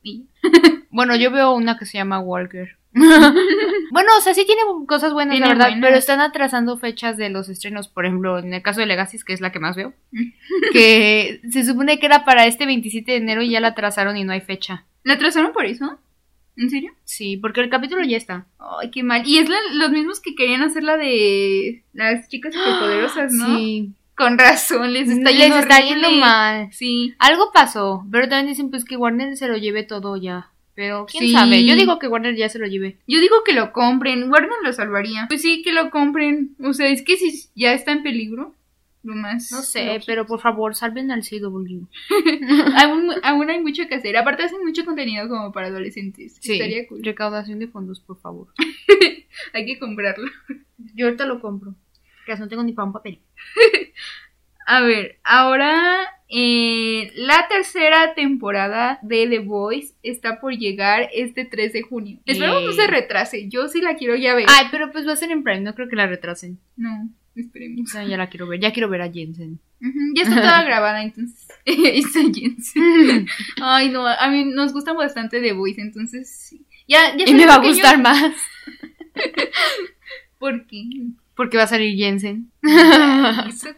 Y... 0.01 0.25
bueno, 0.89 1.15
yo 1.15 1.31
veo 1.31 1.53
una 1.53 1.77
que 1.77 1.85
se 1.85 1.97
llama 1.97 2.19
Walker. 2.19 2.77
bueno, 2.93 4.09
o 4.17 4.21
sea, 4.21 4.33
sí 4.33 4.45
tiene 4.45 4.61
cosas 4.87 5.13
buenas, 5.13 5.33
Tiene 5.33 5.47
la 5.47 5.53
verdad, 5.53 5.67
buenas. 5.69 5.87
pero 5.87 5.97
están 5.97 6.19
atrasando 6.19 6.77
fechas 6.77 7.17
de 7.17 7.29
los 7.29 7.47
estrenos. 7.49 7.87
Por 7.87 8.05
ejemplo, 8.05 8.39
en 8.39 8.53
el 8.53 8.61
caso 8.61 8.81
de 8.81 8.85
Legacies, 8.87 9.23
que 9.23 9.33
es 9.33 9.41
la 9.41 9.51
que 9.51 9.59
más 9.59 9.75
veo, 9.77 9.93
que 10.73 11.41
se 11.49 11.63
supone 11.63 11.97
que 11.99 12.05
era 12.05 12.25
para 12.25 12.45
este 12.45 12.65
27 12.65 13.11
de 13.11 13.17
enero 13.17 13.41
y 13.41 13.49
ya 13.51 13.61
la 13.61 13.69
atrasaron 13.69 14.17
y 14.17 14.23
no 14.25 14.33
hay 14.33 14.41
fecha. 14.41 14.85
¿La 15.03 15.13
atrasaron 15.15 15.51
por 15.53 15.65
eso? 15.65 15.99
¿En 16.55 16.69
serio? 16.69 16.91
Sí, 17.03 17.37
porque 17.37 17.61
el 17.61 17.69
capítulo 17.69 18.03
ya 18.03 18.17
está. 18.17 18.45
Ay, 18.59 18.91
qué 18.91 19.01
mal. 19.03 19.23
Y 19.25 19.37
es 19.39 19.49
la- 19.49 19.57
los 19.73 19.91
mismos 19.91 20.19
que 20.19 20.35
querían 20.35 20.61
hacer 20.61 20.83
la 20.83 20.97
de 20.97 21.83
las 21.93 22.27
chicas 22.29 22.53
superpoderosas, 22.53 23.33
¿no? 23.33 23.57
Sí. 23.57 23.91
Con 24.15 24.37
razón, 24.37 24.93
les 24.93 25.09
está 25.09 25.31
Les 25.31 25.39
yendo 25.39 25.57
está 25.57 25.79
yendo 25.79 26.11
mal. 26.11 26.69
Sí. 26.71 27.15
Algo 27.17 27.51
pasó, 27.51 28.05
pero 28.11 28.29
también 28.29 28.47
dicen 28.49 28.69
pues 28.69 28.85
que 28.85 28.95
Warner 28.97 29.35
se 29.35 29.47
lo 29.47 29.57
lleve 29.57 29.81
todo 29.83 30.15
ya. 30.17 30.49
Pero 30.75 31.05
quién 31.07 31.25
Sí. 31.25 31.31
sabe, 31.33 31.65
yo 31.65 31.75
digo 31.75 31.97
que 31.99 32.07
Warner 32.07 32.35
ya 32.35 32.49
se 32.49 32.59
lo 32.59 32.67
lleve. 32.67 32.97
Yo 33.07 33.19
digo 33.19 33.37
que 33.43 33.53
lo 33.53 33.71
compren. 33.73 34.29
Warner 34.31 34.51
lo 34.63 34.73
salvaría. 34.73 35.25
Pues 35.27 35.41
sí, 35.41 35.61
que 35.63 35.71
lo 35.71 35.89
compren. 35.89 36.55
O 36.63 36.73
sea, 36.73 36.87
es 36.89 37.01
que 37.01 37.17
si 37.17 37.47
ya 37.55 37.73
está 37.73 37.91
en 37.91 38.03
peligro, 38.03 38.53
lo 39.03 39.15
más. 39.15 39.51
No 39.51 39.61
sé, 39.61 39.85
lógico. 39.85 40.05
pero 40.07 40.25
por 40.25 40.39
favor, 40.41 40.75
salven 40.75 41.11
al 41.11 41.21
CW. 41.23 41.85
aún, 42.81 43.11
aún 43.21 43.49
hay 43.49 43.61
mucho 43.61 43.87
que 43.87 43.95
hacer. 43.95 44.15
Aparte, 44.17 44.43
hacen 44.43 44.63
mucho 44.63 44.85
contenido 44.85 45.27
como 45.27 45.51
para 45.51 45.67
adolescentes. 45.67 46.37
Sí, 46.41 46.53
Estaría 46.53 46.87
cool. 46.87 47.03
recaudación 47.03 47.59
de 47.59 47.67
fondos, 47.67 47.99
por 47.99 48.17
favor. 48.19 48.47
Hay 49.53 49.65
que 49.65 49.77
comprarlo. 49.79 50.29
Yo 50.95 51.07
ahorita 51.07 51.25
lo 51.25 51.41
compro. 51.41 51.75
Que 52.25 52.35
no 52.37 52.47
tengo 52.47 52.63
ni 52.63 52.71
para 52.73 52.85
un 52.87 52.93
papel. 52.93 53.19
A 54.65 54.79
ver, 54.81 55.19
ahora 55.25 55.97
eh, 56.29 57.11
la 57.15 57.47
tercera 57.49 58.13
temporada 58.15 58.97
de 59.01 59.27
The 59.27 59.39
Voice 59.39 59.93
está 60.03 60.39
por 60.39 60.53
llegar 60.53 61.09
este 61.13 61.43
3 61.43 61.73
de 61.73 61.81
junio. 61.81 62.19
Esperemos 62.25 62.63
no 62.63 62.69
Eh. 62.69 62.73
se 62.73 62.87
retrase. 62.87 63.49
Yo 63.49 63.67
sí 63.67 63.81
la 63.81 63.95
quiero 63.95 64.15
ya 64.15 64.33
ver. 64.33 64.45
Ay, 64.47 64.67
pero 64.71 64.89
pues 64.93 65.05
va 65.05 65.11
a 65.13 65.17
ser 65.17 65.31
en 65.31 65.43
Prime, 65.43 65.59
no 65.61 65.75
creo 65.75 65.89
que 65.89 65.97
la 65.97 66.07
retrasen. 66.07 66.59
No, 66.77 67.09
esperemos. 67.35 67.91
ya 67.91 68.17
la 68.17 68.29
quiero 68.29 68.47
ver, 68.47 68.59
ya 68.59 68.71
quiero 68.71 68.89
ver 68.89 69.01
a 69.01 69.11
Jensen. 69.11 69.59
Ya 70.15 70.23
está 70.23 70.35
toda 70.35 70.63
grabada, 70.65 71.03
entonces. 71.03 71.47
está 71.65 72.19
Jensen. 72.33 73.27
Ay, 73.61 73.89
no, 73.89 74.07
a 74.07 74.29
mí 74.29 74.45
nos 74.45 74.73
gusta 74.73 74.93
bastante 74.93 75.41
The 75.41 75.53
Voice, 75.53 75.81
entonces 75.81 76.29
sí. 76.29 76.65
Ya, 76.87 77.15
ya 77.15 77.29
Y 77.29 77.33
me 77.33 77.45
va 77.45 77.55
a 77.55 77.65
gustar 77.65 78.01
más. 78.01 78.33
¿Por 80.37 80.65
qué? 80.67 80.83
Porque 81.35 81.57
va 81.57 81.63
a 81.63 81.67
salir 81.67 81.97
Jensen. 81.97 82.51
Eso 83.47 83.69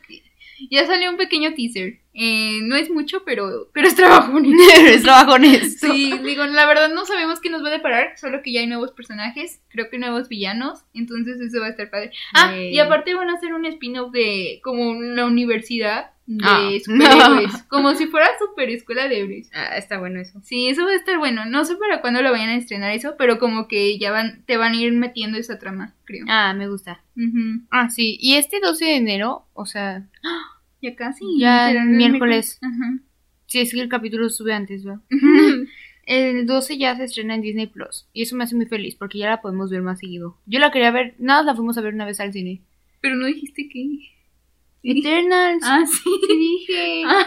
Ya 0.69 0.85
salió 0.85 1.09
un 1.09 1.17
pequeño 1.17 1.53
teaser. 1.53 1.99
Eh, 2.13 2.59
no 2.63 2.75
es 2.75 2.89
mucho, 2.89 3.23
pero, 3.25 3.69
pero 3.73 3.87
es 3.87 3.95
trabajo 3.95 4.31
bonito. 4.31 4.57
es 4.85 5.03
trabajo 5.03 5.33
honesto. 5.33 5.87
Sí, 5.87 6.17
digo, 6.23 6.45
la 6.45 6.65
verdad 6.65 6.89
no 6.89 7.05
sabemos 7.05 7.39
qué 7.39 7.49
nos 7.49 7.63
va 7.63 7.67
a 7.67 7.71
deparar, 7.71 8.17
solo 8.17 8.41
que 8.41 8.53
ya 8.53 8.61
hay 8.61 8.67
nuevos 8.67 8.91
personajes, 8.91 9.61
creo 9.69 9.89
que 9.89 9.99
nuevos 9.99 10.29
villanos, 10.29 10.85
entonces 10.93 11.39
eso 11.41 11.59
va 11.59 11.67
a 11.67 11.69
estar 11.71 11.89
padre. 11.89 12.11
Ah, 12.33 12.55
y 12.57 12.79
aparte 12.79 13.13
van 13.13 13.29
a 13.29 13.33
hacer 13.33 13.53
un 13.53 13.65
spin-off 13.65 14.11
de 14.11 14.59
como 14.63 14.89
una 14.89 15.25
universidad 15.25 16.11
de 16.27 16.43
Ah. 16.43 16.69
superhéroes, 16.83 17.63
como 17.69 17.93
si 17.95 18.07
fuera 18.07 18.27
super 18.39 18.69
escuela 18.69 19.07
de 19.07 19.19
héroes. 19.19 19.49
Ah, 19.53 19.77
está 19.77 19.99
bueno 19.99 20.19
eso. 20.19 20.39
Sí, 20.43 20.67
eso 20.69 20.83
va 20.85 20.91
a 20.91 20.95
estar 20.95 21.17
bueno. 21.19 21.45
No 21.45 21.65
sé 21.65 21.75
para 21.75 22.01
cuándo 22.01 22.21
lo 22.21 22.31
vayan 22.31 22.49
a 22.49 22.55
estrenar 22.57 22.91
eso, 22.93 23.15
pero 23.17 23.37
como 23.39 23.67
que 23.67 23.97
ya 23.99 24.11
van, 24.11 24.43
te 24.45 24.57
van 24.57 24.73
a 24.73 24.75
ir 24.77 24.91
metiendo 24.93 25.37
esa 25.37 25.59
trama, 25.59 25.93
creo. 26.05 26.25
Ah, 26.27 26.53
me 26.53 26.67
gusta. 26.67 27.01
Ujú. 27.15 27.61
Ah, 27.69 27.89
sí. 27.89 28.17
Y 28.19 28.35
este 28.35 28.59
12 28.59 28.85
de 28.85 28.95
enero, 28.95 29.45
o 29.53 29.65
sea, 29.65 30.05
Ya 30.81 30.95
casi. 30.95 31.23
Ya 31.39 31.71
miércoles. 31.85 32.59
Ajá. 32.61 32.99
si 33.47 33.59
es 33.59 33.71
que 33.73 33.81
el 33.81 33.89
capítulo 33.89 34.29
sube 34.29 34.53
antes, 34.53 34.83
¿verdad? 34.83 35.01
El 36.07 36.45
12 36.45 36.77
ya 36.77 36.95
se 36.95 37.05
estrena 37.05 37.33
en 37.33 37.41
Disney 37.41 37.65
Plus. 37.65 38.05
Y 38.13 38.21
eso 38.21 38.35
me 38.35 38.43
hace 38.43 38.55
muy 38.55 38.67
feliz 38.67 38.93
porque 38.93 39.17
ya 39.17 39.27
la 39.29 39.41
podemos 39.41 39.71
ver 39.71 39.81
más 39.81 39.97
seguido. 39.99 40.37
Yo 40.45 40.59
la 40.59 40.71
quería 40.71 40.91
ver, 40.91 41.15
nada, 41.17 41.41
la 41.41 41.55
fuimos 41.55 41.77
a 41.79 41.81
ver 41.81 41.95
una 41.95 42.05
vez 42.05 42.19
al 42.19 42.31
cine. 42.31 42.61
pero 43.01 43.15
no 43.15 43.25
dijiste 43.25 43.67
que. 43.69 43.87
Eternals. 44.91 45.63
Ah, 45.65 45.83
sí. 45.85 45.97
sí 46.27 46.37
dije. 46.37 47.03
Ah, 47.07 47.25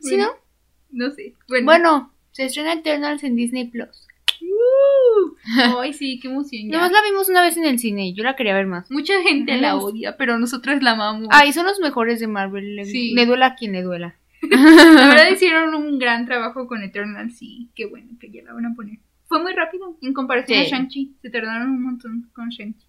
¿Sí, 0.00 0.16
bueno, 0.16 0.26
no? 0.26 1.06
No 1.06 1.10
sé. 1.14 1.34
Bueno. 1.48 1.64
Bueno, 1.66 2.12
se 2.32 2.44
estrena 2.44 2.72
Eternals 2.74 3.22
en 3.24 3.36
Disney 3.36 3.66
Plus. 3.68 4.06
Uh, 4.40 5.34
Ay, 5.80 5.92
sí, 5.92 6.18
qué 6.20 6.28
emoción. 6.28 6.70
ya. 6.70 6.76
Nomás 6.76 6.92
la 6.92 7.02
vimos 7.02 7.28
una 7.28 7.42
vez 7.42 7.56
en 7.56 7.64
el 7.64 7.78
cine 7.78 8.06
y 8.08 8.14
yo 8.14 8.22
la 8.24 8.36
quería 8.36 8.54
ver 8.54 8.66
más. 8.66 8.90
Mucha 8.90 9.20
gente 9.22 9.56
la 9.58 9.76
odia, 9.76 10.16
pero 10.16 10.38
nosotras 10.38 10.82
la 10.82 10.92
amamos. 10.92 11.28
Ay, 11.30 11.52
son 11.52 11.66
los 11.66 11.80
mejores 11.80 12.20
de 12.20 12.26
Marvel. 12.26 12.76
Le, 12.76 12.84
Sí. 12.84 13.12
le 13.14 13.26
duela 13.26 13.46
a 13.46 13.54
quien 13.54 13.72
le 13.72 13.82
duela. 13.82 14.16
La 14.50 15.08
verdad 15.08 15.30
hicieron 15.32 15.74
un 15.74 15.98
gran 15.98 16.24
trabajo 16.26 16.68
con 16.68 16.82
Eternal, 16.84 17.32
sí. 17.32 17.70
Qué 17.74 17.86
bueno 17.86 18.12
que 18.20 18.30
ya 18.30 18.42
la 18.44 18.52
van 18.52 18.66
a 18.66 18.74
poner. 18.74 18.98
Fue 19.26 19.42
muy 19.42 19.52
rápido 19.52 19.96
en 20.00 20.12
comparación 20.14 20.60
Sí. 20.60 20.66
a 20.66 20.68
Shang-Chi. 20.78 21.16
Se 21.20 21.30
tardaron 21.30 21.70
un 21.70 21.82
montón 21.82 22.30
con 22.32 22.48
Shang-Chi. 22.48 22.86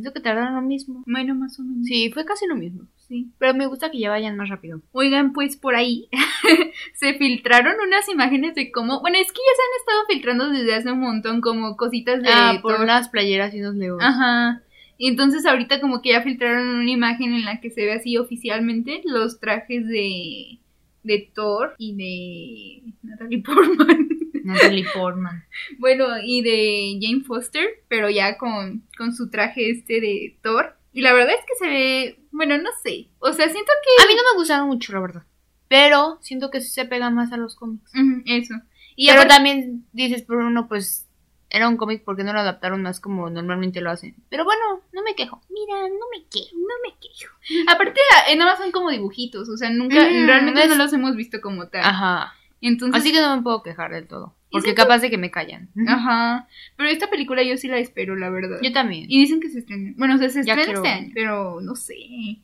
Siento 0.00 0.12
que 0.12 0.20
tardaron 0.20 0.54
lo 0.54 0.62
mismo. 0.62 1.02
Bueno, 1.06 1.34
más 1.34 1.58
o 1.60 1.62
menos. 1.62 1.86
Sí, 1.86 2.10
fue 2.12 2.24
casi 2.24 2.46
lo 2.46 2.56
mismo. 2.56 2.84
sí. 3.08 3.28
Pero 3.38 3.54
me 3.54 3.66
gusta 3.66 3.90
que 3.90 3.98
ya 3.98 4.10
vayan 4.10 4.36
más 4.36 4.48
rápido. 4.48 4.80
Oigan, 4.92 5.32
pues 5.32 5.56
por 5.56 5.74
ahí 5.74 6.08
se 6.94 7.14
filtraron 7.14 7.74
unas 7.86 8.08
imágenes 8.08 8.54
de 8.54 8.70
cómo. 8.70 9.00
Bueno, 9.00 9.18
es 9.18 9.30
que 9.32 9.38
ya 9.38 9.56
se 9.56 9.62
han 9.62 9.80
estado 9.80 10.06
filtrando 10.08 10.50
desde 10.50 10.74
hace 10.74 10.92
un 10.92 11.00
montón, 11.00 11.40
como 11.40 11.76
cositas 11.76 12.22
de. 12.22 12.28
Ah, 12.32 12.58
por 12.62 12.74
Thor. 12.74 12.84
unas 12.84 13.08
playeras 13.08 13.54
y 13.54 13.60
unos 13.60 13.74
leos. 13.76 13.98
Ajá. 14.02 14.62
Y 14.96 15.08
entonces 15.08 15.46
ahorita 15.46 15.80
como 15.80 16.02
que 16.02 16.10
ya 16.10 16.22
filtraron 16.22 16.68
una 16.68 16.90
imagen 16.90 17.32
en 17.32 17.44
la 17.46 17.60
que 17.60 17.70
se 17.70 17.86
ve 17.86 17.92
así 17.94 18.18
oficialmente 18.18 19.00
los 19.04 19.40
trajes 19.40 19.86
de 19.86 20.58
de 21.02 21.30
Thor 21.34 21.74
y 21.78 21.94
de 21.94 22.92
Natalie 23.02 23.42
Portman. 23.42 24.08
Natalie 24.44 24.86
Portman. 24.94 25.44
bueno, 25.78 26.06
y 26.22 26.42
de 26.42 26.98
Jane 27.00 27.24
Foster, 27.24 27.66
pero 27.88 28.10
ya 28.10 28.36
con, 28.38 28.84
con 28.96 29.14
su 29.14 29.30
traje 29.30 29.70
este 29.70 30.00
de 30.00 30.38
Thor. 30.42 30.76
Y 30.92 31.02
la 31.02 31.12
verdad 31.12 31.34
es 31.38 31.44
que 31.46 31.54
se 31.64 31.68
ve, 31.70 32.20
bueno, 32.32 32.58
no 32.58 32.70
sé. 32.82 33.08
O 33.20 33.32
sea, 33.32 33.48
siento 33.48 33.70
A 34.02 34.06
mí 34.06 34.14
no 34.14 34.22
me 34.32 34.38
gustaron 34.38 34.66
mucho, 34.66 34.92
la 34.92 35.00
verdad. 35.00 35.22
Pero 35.68 36.18
siento 36.20 36.50
que 36.50 36.60
sí 36.60 36.68
se 36.70 36.84
pega 36.84 37.10
más 37.10 37.32
a 37.32 37.36
los 37.36 37.54
cómics. 37.54 37.92
que... 37.92 38.38
Eso. 38.38 38.54
Y 38.96 39.06
Pero 39.06 39.20
aparte- 39.20 39.34
también 39.34 39.86
dices, 39.92 40.22
por 40.22 40.38
uno, 40.38 40.66
pues 40.68 41.06
era 41.48 41.68
un 41.68 41.76
cómic 41.76 42.02
porque 42.04 42.22
no 42.24 42.32
lo 42.32 42.40
adaptaron 42.40 42.82
más 42.82 43.00
como 43.00 43.30
normalmente 43.30 43.80
lo 43.80 43.90
hacen. 43.90 44.14
Pero 44.28 44.44
bueno, 44.44 44.82
no 44.92 45.02
me 45.02 45.14
quejo. 45.14 45.40
Mira, 45.48 45.80
no 45.88 46.06
me 46.12 46.24
quejo, 46.26 46.56
no 46.56 46.74
me 46.84 46.94
quejo. 47.00 47.34
Aparte, 47.72 48.00
eh, 48.28 48.36
nada 48.36 48.52
más 48.52 48.60
son 48.60 48.72
como 48.72 48.90
dibujitos, 48.90 49.48
o 49.48 49.56
sea, 49.56 49.70
nunca, 49.70 49.96
Mm, 49.96 50.26
realmente 50.26 50.62
es- 50.62 50.68
no 50.68 50.76
los 50.76 50.92
hemos 50.92 51.14
visto 51.16 51.40
como 51.40 51.68
tal. 51.68 51.82
Ajá. 51.84 52.34
Entonces, 52.60 53.00
Así 53.00 53.12
que 53.12 53.20
no 53.20 53.36
me 53.36 53.42
puedo 53.42 53.62
quejar 53.62 53.90
del 53.92 54.06
todo. 54.06 54.36
Porque 54.50 54.74
capaz 54.74 54.98
de 54.98 55.10
que 55.10 55.16
me 55.18 55.30
callan. 55.30 55.70
Ajá. 55.88 56.48
Pero 56.76 56.88
esta 56.88 57.08
película 57.08 57.42
yo 57.42 57.56
sí 57.56 57.68
la 57.68 57.78
espero, 57.78 58.16
la 58.16 58.30
verdad. 58.30 58.58
Yo 58.62 58.72
también. 58.72 59.06
Y 59.08 59.20
dicen 59.20 59.40
que 59.40 59.48
se 59.48 59.60
estrena. 59.60 59.92
Bueno, 59.96 60.16
o 60.16 60.18
sea, 60.18 60.28
se 60.28 60.44
Ya 60.44 60.54
estrena 60.54 60.64
quiero 60.64 60.78
este 60.84 60.88
ver. 60.88 60.98
año. 61.04 61.10
Pero 61.14 61.60
no 61.60 61.76
sé. 61.76 61.94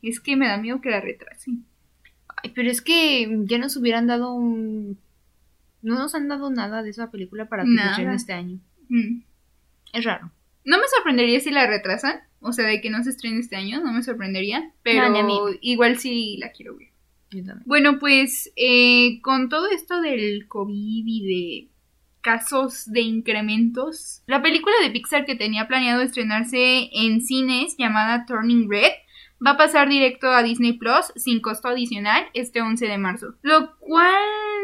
Es 0.01 0.19
que 0.19 0.35
me 0.35 0.47
da 0.47 0.57
miedo 0.57 0.81
que 0.81 0.89
la 0.89 1.01
retrasen. 1.01 1.65
Ay, 2.43 2.51
pero 2.55 2.69
es 2.71 2.81
que 2.81 3.27
ya 3.45 3.57
nos 3.57 3.75
hubieran 3.77 4.07
dado 4.07 4.33
un... 4.33 4.97
No 5.81 5.95
nos 5.95 6.15
han 6.15 6.27
dado 6.27 6.49
nada 6.49 6.81
de 6.83 6.89
esa 6.89 7.11
película 7.11 7.47
para 7.49 7.63
que 7.63 7.69
se 7.69 7.75
Nada. 7.75 7.89
estrene 7.91 8.15
este 8.15 8.33
año. 8.33 8.59
Mm. 8.89 9.21
Es 9.93 10.03
raro. 10.05 10.31
No 10.65 10.77
me 10.77 10.83
sorprendería 10.95 11.39
si 11.39 11.51
la 11.51 11.67
retrasan. 11.67 12.19
O 12.39 12.51
sea, 12.53 12.65
de 12.67 12.81
que 12.81 12.89
no 12.89 13.03
se 13.03 13.09
estrene 13.11 13.39
este 13.39 13.55
año. 13.55 13.81
No 13.81 13.91
me 13.93 14.03
sorprendería. 14.03 14.71
Pero 14.83 15.09
ni 15.09 15.19
a 15.19 15.23
mí. 15.23 15.37
igual 15.61 15.97
sí 15.97 16.37
la 16.39 16.51
quiero 16.51 16.75
ver. 16.77 16.89
Yo 17.31 17.43
también. 17.43 17.63
Bueno, 17.65 17.99
pues 17.99 18.51
eh, 18.55 19.19
con 19.21 19.49
todo 19.49 19.69
esto 19.69 20.01
del 20.01 20.47
COVID 20.47 21.03
y 21.05 21.25
de 21.25 21.71
casos 22.21 22.91
de 22.91 23.01
incrementos, 23.01 24.23
la 24.27 24.41
película 24.41 24.75
de 24.81 24.89
Pixar 24.89 25.25
que 25.25 25.35
tenía 25.35 25.67
planeado 25.67 26.01
estrenarse 26.01 26.89
en 26.91 27.21
cines 27.21 27.75
llamada 27.77 28.25
Turning 28.25 28.69
Red 28.69 28.91
va 29.45 29.51
a 29.51 29.57
pasar 29.57 29.87
directo 29.87 30.29
a 30.29 30.43
Disney 30.43 30.73
Plus 30.73 31.13
sin 31.15 31.41
costo 31.41 31.67
adicional 31.67 32.25
este 32.33 32.61
11 32.61 32.87
de 32.87 32.97
marzo, 32.97 33.35
lo 33.41 33.77
cual 33.77 34.15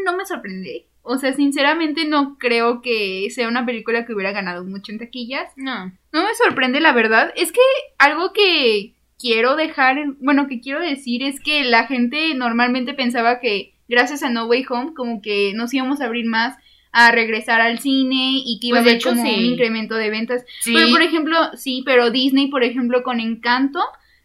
no 0.06 0.18
me 0.18 0.26
sorprende. 0.26 0.88
O 1.04 1.18
sea, 1.18 1.34
sinceramente 1.34 2.06
no 2.06 2.38
creo 2.38 2.82
que 2.82 3.28
sea 3.30 3.50
una 3.50 3.66
película 3.66 4.06
que 4.06 4.14
hubiera 4.14 4.32
ganado 4.32 4.64
mucho 4.64 4.92
en 4.92 5.00
taquillas. 5.00 5.52
No. 5.58 5.92
No 6.14 6.24
me 6.24 6.34
sorprende, 6.36 6.80
la 6.80 6.94
verdad. 6.94 7.34
Es 7.36 7.52
que 7.52 7.60
algo 7.98 8.32
que 8.32 8.96
quiero 9.24 9.56
dejar, 9.56 9.98
en- 9.98 10.18
bueno, 10.20 10.48
que 10.50 10.60
quiero 10.60 10.82
decir 10.82 11.24
es 11.24 11.40
que 11.40 11.64
la 11.64 11.88
gente 11.88 12.36
normalmente 12.36 12.94
pensaba 12.94 13.40
que 13.40 13.74
gracias 13.88 14.22
a 14.22 14.30
No 14.30 14.48
Way 14.48 14.66
Home 14.70 14.94
como 14.94 15.22
que 15.22 15.54
nos 15.56 15.74
íbamos 15.74 16.02
a 16.02 16.06
abrir 16.08 16.26
más 16.26 16.58
a 16.92 17.12
regresar 17.14 17.62
al 17.62 17.80
cine 17.80 18.42
y 18.46 18.60
que 18.60 18.68
iba 18.68 18.80
Pues, 18.80 18.86
a 18.88 18.90
haber 18.90 18.96
hecho, 18.98 19.10
como 19.12 19.24
sí. 19.26 19.34
un 19.34 19.46
incremento 19.46 19.96
de 19.96 20.10
ventas. 20.10 20.44
Sí. 20.60 20.74
Pero 20.76 20.90
por 20.90 21.02
ejemplo, 21.02 21.38
sí, 21.56 21.84
pero 21.86 22.12
Disney, 22.12 22.48
por 22.48 22.64
ejemplo, 22.66 23.02
con 23.02 23.22
Encanto, 23.22 23.80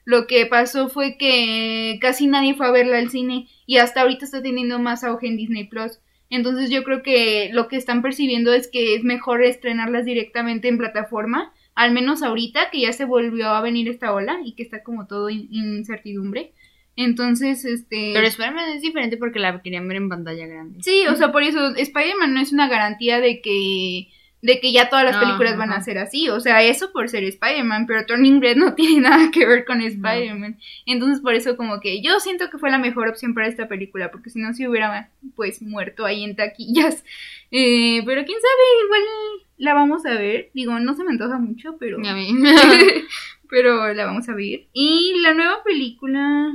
lo 0.05 0.27
que 0.27 0.47
pasó 0.47 0.89
fue 0.89 1.17
que 1.17 1.99
casi 2.01 2.27
nadie 2.27 2.55
fue 2.55 2.67
a 2.67 2.71
verla 2.73 2.99
al 2.99 3.11
cine 3.11 3.47
y 3.67 3.77
hasta 3.77 4.01
ahorita 4.03 4.25
está 4.25 4.43
teniendo 4.43 4.81
más 4.81 5.05
auge 5.05 5.29
en 5.29 5.37
Disney 5.37 5.65
Plus. 5.69 6.01
Entonces 6.29 6.71
yo 6.71 6.83
creo 6.83 7.03
que 7.05 7.51
lo 7.53 7.69
que 7.69 7.77
están 7.77 8.03
percibiendo 8.03 8.53
es 8.53 8.69
que 8.69 8.95
es 8.97 9.05
mejor 9.05 9.43
estrenarlas 9.45 10.05
directamente 10.05 10.69
en 10.69 10.77
plataforma, 10.77 11.53
al 11.79 11.93
menos 11.93 12.23
ahorita 12.23 12.71
que 12.71 12.81
ya 12.83 12.93
se 12.93 13.05
volvió 13.05 13.49
a 13.51 13.61
venir 13.63 13.89
esta 13.89 14.13
ola 14.13 14.39
y 14.45 14.53
que 14.53 14.63
está 14.63 14.83
como 14.83 15.07
todo 15.07 15.31
in- 15.31 15.49
incertidumbre. 15.51 16.53
Entonces, 16.97 17.65
este... 17.65 18.11
Pero 18.13 18.27
Spider-Man 18.27 18.71
es 18.71 18.83
diferente 18.83 19.17
porque 19.17 19.39
la 19.39 19.63
querían 19.63 19.87
ver 19.87 19.99
en 19.99 20.09
pantalla 20.09 20.47
grande. 20.47 20.83
Sí, 20.83 21.07
o 21.07 21.15
sea, 21.15 21.31
por 21.31 21.43
eso 21.45 21.75
Spider-Man 21.77 22.35
no 22.35 22.41
es 22.41 22.53
una 22.53 22.69
garantía 22.69 23.21
de 23.21 23.41
que 23.41 24.09
de 24.41 24.61
que 24.61 24.71
ya 24.71 24.89
todas 24.89 25.05
las 25.05 25.15
No, 25.17 25.21
películas 25.23 25.57
van 25.57 25.73
a 25.73 25.81
ser 25.81 25.99
así, 25.99 26.29
o 26.29 26.39
sea, 26.39 26.63
eso 26.63 26.93
por 26.93 27.09
ser 27.09 27.25
Spider-Man, 27.25 27.87
pero 27.89 28.07
Turning 28.07 28.41
Red 28.41 28.57
no 28.57 28.75
tiene 28.77 29.01
nada 29.01 29.33
que 29.33 29.45
ver 29.45 29.65
con 29.65 29.81
Spider-Man. 29.81 30.59
Entonces, 30.87 31.21
por 31.21 31.35
eso 31.35 31.57
como 31.57 31.81
que 31.81 32.01
yo 32.03 32.21
siento 32.21 32.49
que 32.49 32.59
fue 32.59 32.71
la 32.71 32.79
mejor 32.79 33.09
opción 33.09 33.35
para 33.35 33.49
esta 33.49 33.67
película, 33.67 34.13
porque 34.13 34.31
si 34.31 34.39
no 34.39 34.55
se 34.55 34.69
hubiera 34.69 35.11
pues 35.35 35.61
muerto 35.63 36.05
ahí 36.05 36.25
en 36.25 36.37
taquillas. 36.37 37.05
Eh, 37.51 38.03
pero 38.05 38.27
quién 38.27 38.39
sabe, 38.39 38.85
igual 38.85 39.01
la 39.59 39.75
vamos 39.75 40.07
a 40.07 40.15
ver. 40.15 40.51
Digo, 40.55 40.79
no 40.79 40.95
se 40.95 41.05
me 41.05 41.11
antoja 41.11 41.39
mucho, 41.39 41.77
pero 41.79 41.99
a 41.99 42.15
mí. 42.15 42.33
pero 43.49 43.93
la 43.93 44.07
vamos 44.07 44.29
a 44.29 44.35
ver. 44.35 44.67
Y 44.73 45.15
la 45.21 45.35
nueva 45.35 45.63
película, 45.65 46.53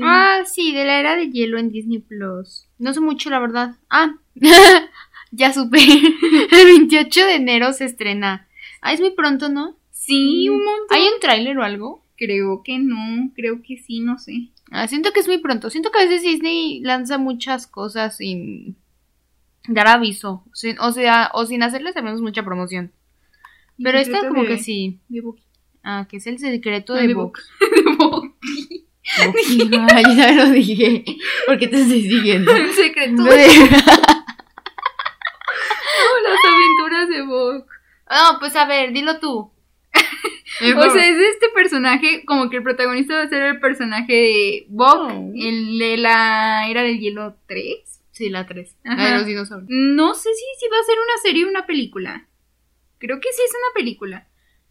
ah, 0.00 0.42
sí, 0.46 0.72
de 0.72 0.84
la 0.84 1.00
era 1.00 1.16
de 1.16 1.30
hielo 1.30 1.58
en 1.58 1.70
Disney 1.70 1.98
Plus. 1.98 2.68
No 2.78 2.94
sé 2.94 3.00
mucho, 3.00 3.30
la 3.30 3.40
verdad. 3.40 3.76
Ah, 3.90 4.14
ya 5.30 5.52
supe. 5.52 5.78
El 5.78 6.66
28 6.66 7.26
de 7.26 7.34
enero 7.34 7.72
se 7.72 7.84
estrena. 7.84 8.48
Ah, 8.80 8.92
es 8.92 9.00
muy 9.00 9.10
pronto, 9.10 9.48
¿no? 9.48 9.76
sí, 9.90 10.48
un 10.50 10.62
montón. 10.62 10.86
¿Hay 10.90 11.02
un 11.02 11.20
tráiler 11.20 11.56
o 11.56 11.62
algo? 11.62 12.04
Creo 12.16 12.62
que 12.62 12.78
no, 12.78 13.32
creo 13.34 13.62
que 13.62 13.78
sí, 13.78 14.00
no 14.00 14.18
sé. 14.18 14.50
Ah, 14.70 14.86
siento 14.86 15.12
que 15.12 15.20
es 15.20 15.26
muy 15.26 15.38
pronto. 15.38 15.70
Siento 15.70 15.90
que 15.90 15.98
a 15.98 16.04
veces 16.04 16.22
Disney 16.22 16.80
lanza 16.80 17.16
muchas 17.16 17.66
cosas 17.66 18.18
sin 18.18 18.76
dar 19.68 19.86
aviso. 19.88 20.44
Sin- 20.52 20.78
o 20.80 20.92
sea, 20.92 21.30
o 21.34 21.46
sin 21.46 21.62
hacerles 21.62 21.96
al 21.96 22.04
menos 22.04 22.20
mucha 22.20 22.42
promoción. 22.44 22.92
Pero 23.82 23.98
esta 23.98 24.20
como 24.28 24.42
de- 24.42 24.48
que 24.48 24.58
sí. 24.58 25.00
De. 25.08 25.22
Ah, 25.82 26.06
que 26.08 26.16
es 26.18 26.26
el 26.26 26.38
secreto 26.38 26.94
Ah, 26.94 27.00
de 27.00 27.08
de. 27.08 27.14
Ay, 29.94 30.04
ya 30.16 30.32
lo 30.32 30.50
dije. 30.50 31.04
¿Por 31.46 31.58
qué 31.58 31.68
te 31.68 31.80
estoy 31.82 32.02
siguiendo? 32.02 32.52
El 32.56 32.70
secreto 32.72 33.12
No, 33.12 33.24
de 33.24 33.36
de- 33.36 33.46
las 36.22 36.38
aventuras 36.46 37.08
de 37.08 37.22
Buck. 37.22 37.66
No, 38.10 38.38
pues 38.38 38.54
a 38.56 38.64
ver, 38.66 38.92
dilo 38.92 39.18
tú. 39.18 39.50
O 40.76 40.90
sea, 40.90 41.08
es 41.08 41.16
este 41.34 41.48
personaje, 41.54 42.24
como 42.24 42.48
que 42.48 42.58
el 42.58 42.62
protagonista 42.62 43.16
va 43.16 43.22
a 43.22 43.28
ser 43.28 43.42
el 43.42 43.60
personaje 43.60 44.12
de 44.12 44.66
Buck, 44.68 45.10
Oh. 45.10 45.32
el 45.34 45.78
de 45.78 45.96
la 45.96 46.68
Era 46.68 46.82
del 46.82 46.98
Hielo 47.00 47.36
3. 47.46 48.00
Sí, 48.14 48.30
la 48.30 48.46
3. 48.46 48.76
Ajá. 48.84 48.96
La 48.96 49.10
de 49.10 49.18
los 49.18 49.26
dinosaurios. 49.26 49.68
No 49.70 50.14
sé 50.14 50.30
si, 50.32 50.44
si 50.58 50.68
va 50.68 50.78
a 50.80 50.84
ser 50.84 50.96
una 50.96 51.22
serie 51.22 51.44
o 51.44 51.48
una 51.48 51.66
película. 51.66 52.26
Creo 52.98 53.20
que 53.20 53.28
sí 53.32 53.42
es 53.44 53.50
una 53.50 53.74
película. 53.74 54.26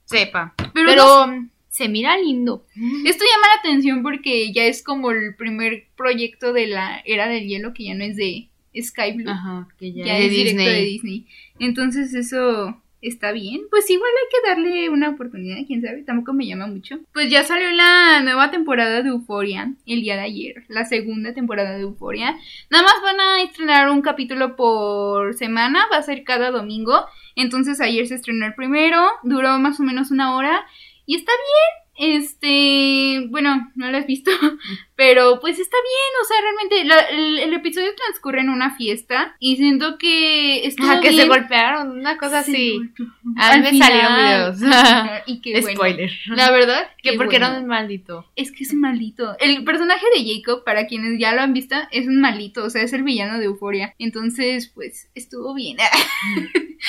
Sepa. 0.06 0.56
Pero, 0.74 0.88
Pero, 0.88 1.28
no 1.28 1.50
se 1.74 1.90
mira 1.90 2.18
lindo. 2.18 2.66
esto 3.06 3.26
llama 3.26 3.48
la 3.56 3.60
atención 3.60 4.04
porque 4.04 4.54
ya 4.54 4.66
es 4.66 4.84
como 4.84 5.12
el 5.12 5.36
primer 5.36 5.88
proyecto 5.96 6.54
de 6.54 6.68
la 6.68 7.02
Era 7.06 7.28
del 7.28 7.48
Hielo 7.48 7.74
que 7.74 7.86
ya 7.86 7.96
no 7.96 8.04
es 8.04 8.16
de 8.16 8.50
Sky 8.80 9.14
Blue. 9.14 9.30
Ajá, 9.30 9.68
que 9.78 9.92
ya, 9.92 10.06
ya 10.06 10.18
es 10.20 10.32
directo 10.32 10.64
de 10.64 10.82
Disney. 10.82 11.28
Entonces 11.60 12.14
eso 12.14 12.82
está 13.04 13.32
bien. 13.32 13.62
Pues 13.70 13.90
igual 13.90 14.12
hay 14.12 14.30
que 14.32 14.50
darle 14.50 14.90
una 14.90 15.10
oportunidad, 15.10 15.58
quién 15.68 15.82
sabe, 15.82 16.04
tampoco 16.04 16.34
me 16.34 16.48
llama 16.48 16.68
mucho. 16.68 17.00
Pues 17.14 17.30
ya 17.30 17.44
salió 17.44 17.70
la 17.72 18.22
nueva 18.22 18.50
temporada 18.50 19.04
de 19.04 19.10
Euforia 19.10 19.74
el 19.86 20.02
día 20.02 20.16
de 20.16 20.22
ayer, 20.22 20.64
la 20.68 20.86
segunda 20.86 21.34
temporada 21.34 21.76
de 21.76 21.82
Euforia. 21.82 22.38
Nada 22.70 22.84
más 22.84 22.96
van 23.04 23.20
a 23.20 23.42
estrenar 23.44 23.90
un 23.90 24.02
capítulo 24.02 24.56
por 24.56 25.34
semana, 25.36 25.86
va 25.92 25.98
a 25.98 26.04
ser 26.04 26.24
cada 26.24 26.52
domingo. 26.52 27.06
Entonces 27.36 27.82
ayer 27.82 28.08
se 28.08 28.16
estrenó 28.16 28.46
el 28.46 28.56
primero, 28.56 29.06
duró 29.24 29.60
más 29.60 29.80
o 29.80 29.84
menos 29.84 30.12
una 30.12 30.36
hora 30.36 30.66
y 31.06 31.16
está 31.16 31.32
bien. 31.32 31.83
Este, 31.96 33.28
bueno, 33.30 33.72
no 33.76 33.92
la 33.92 34.00
has 34.00 34.08
visto, 34.08 34.32
pero 34.96 35.40
pues 35.40 35.60
está 35.60 35.78
bien, 35.78 36.22
o 36.22 36.26
sea, 36.28 36.38
realmente 36.42 36.84
la- 36.86 37.18
el, 37.18 37.40
el 37.40 37.54
episodio 37.54 37.94
transcurre 37.96 38.42
en 38.42 38.50
una 38.50 38.76
fiesta 38.76 39.36
y 39.40 39.58
siento 39.58 39.98
que 39.98 40.66
estuvo 40.66 40.90
Ah, 40.90 41.00
que 41.02 41.12
se 41.14 41.28
golpearon, 41.28 41.92
una 42.00 42.18
cosa 42.18 42.44
Se 42.44 42.52
así. 42.52 42.74
golpeó. 42.78 43.06
Al 43.38 43.62
me 43.62 43.78
salieron 43.78 44.16
videos. 44.16 44.58
y 45.28 45.52
bueno. 45.62 45.70
Spoiler. 45.78 46.12
La 46.28 46.52
verdad, 46.52 46.88
que 47.02 47.12
qué 47.12 47.18
porque 47.18 47.38
bueno. 47.40 47.54
era 47.54 47.60
un 47.62 47.68
maldito. 47.68 48.26
Es 48.36 48.52
que 48.52 48.64
es 48.64 48.72
un 48.74 48.82
maldito. 48.82 49.36
El 49.40 49.64
personaje 49.64 50.06
de 50.16 50.24
Jacob, 50.36 50.64
para 50.64 50.88
quienes 50.88 51.20
ya 51.20 51.34
lo 51.34 51.42
han 51.42 51.54
visto, 51.54 51.76
es 51.92 52.08
un 52.08 52.20
maldito, 52.22 52.64
o 52.64 52.70
sea, 52.70 52.82
es 52.84 52.94
el 52.94 53.04
villano 53.04 53.40
de 53.40 53.46
Euforia. 53.46 53.94
Entonces, 54.00 54.72
pues, 54.74 55.10
estuvo 55.16 55.54
bien. 55.54 55.78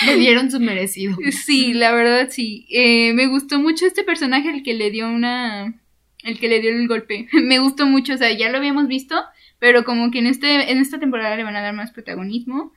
Le 0.06 0.16
dieron 0.16 0.50
su 0.50 0.60
merecido. 0.60 1.16
Sí, 1.30 1.72
la 1.72 1.92
verdad 1.92 2.28
sí. 2.30 2.66
Eh, 2.70 3.12
me 3.14 3.26
gustó 3.28 3.58
mucho 3.60 3.86
este 3.86 4.02
personaje, 4.02 4.50
el 4.50 4.62
que 4.62 4.74
le 4.74 4.90
dio 4.94 5.08
una... 5.10 5.74
El 6.22 6.38
que 6.38 6.48
le 6.48 6.60
dio 6.60 6.70
el 6.70 6.88
golpe. 6.88 7.28
me 7.34 7.58
gustó 7.58 7.84
mucho, 7.86 8.14
o 8.14 8.16
sea, 8.16 8.32
ya 8.32 8.48
lo 8.50 8.56
habíamos 8.58 8.86
visto, 8.88 9.14
pero 9.58 9.84
como 9.84 10.10
que 10.10 10.20
en, 10.20 10.26
este, 10.26 10.70
en 10.72 10.78
esta 10.78 10.98
temporada 10.98 11.36
le 11.36 11.44
van 11.44 11.56
a 11.56 11.60
dar 11.62 11.74
más 11.74 11.90
protagonismo. 11.90 12.72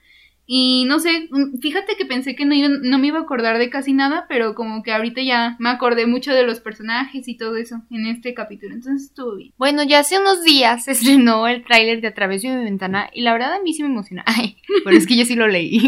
Y 0.49 0.85
no 0.87 0.99
sé, 0.99 1.27
mm, 1.29 1.59
fíjate 1.59 1.95
que 1.97 2.05
pensé 2.05 2.33
que 2.33 2.45
no, 2.45 2.53
iba- 2.55 2.69
no 2.81 2.97
me 2.99 3.07
iba 3.07 3.19
a 3.19 3.23
acordar 3.23 3.57
de 3.57 3.69
casi 3.69 3.91
nada, 3.91 4.25
pero 4.29 4.55
como 4.55 4.81
que 4.81 4.93
ahorita 4.93 5.21
ya 5.21 5.57
me 5.59 5.69
acordé 5.69 6.05
mucho 6.07 6.31
de 6.33 6.43
los 6.43 6.61
personajes 6.61 7.27
y 7.27 7.35
todo 7.35 7.57
eso 7.57 7.81
en 7.91 8.05
este 8.05 8.33
capítulo. 8.33 8.73
Entonces 8.73 9.09
estuvo 9.09 9.35
bien. 9.35 9.51
Bueno, 9.57 9.83
ya 9.83 9.99
hace 9.99 10.17
unos 10.19 10.43
días 10.45 10.85
se 10.85 10.91
estrenó 10.97 11.47
el 11.49 11.63
tráiler 11.65 11.99
de 12.01 12.07
A 12.07 12.13
través 12.13 12.41
de 12.43 12.49
mi 12.49 12.63
ventana 12.63 13.09
y 13.13 13.21
la 13.23 13.33
verdad 13.33 13.53
a 13.55 13.61
mí 13.61 13.73
sí 13.73 13.81
me 13.83 13.89
emociona. 13.89 14.23
Ay, 14.25 14.55
pero 14.85 14.95
es 14.97 15.05
que 15.05 15.17
yo 15.17 15.25
sí 15.25 15.35
lo 15.35 15.47
leí. 15.47 15.79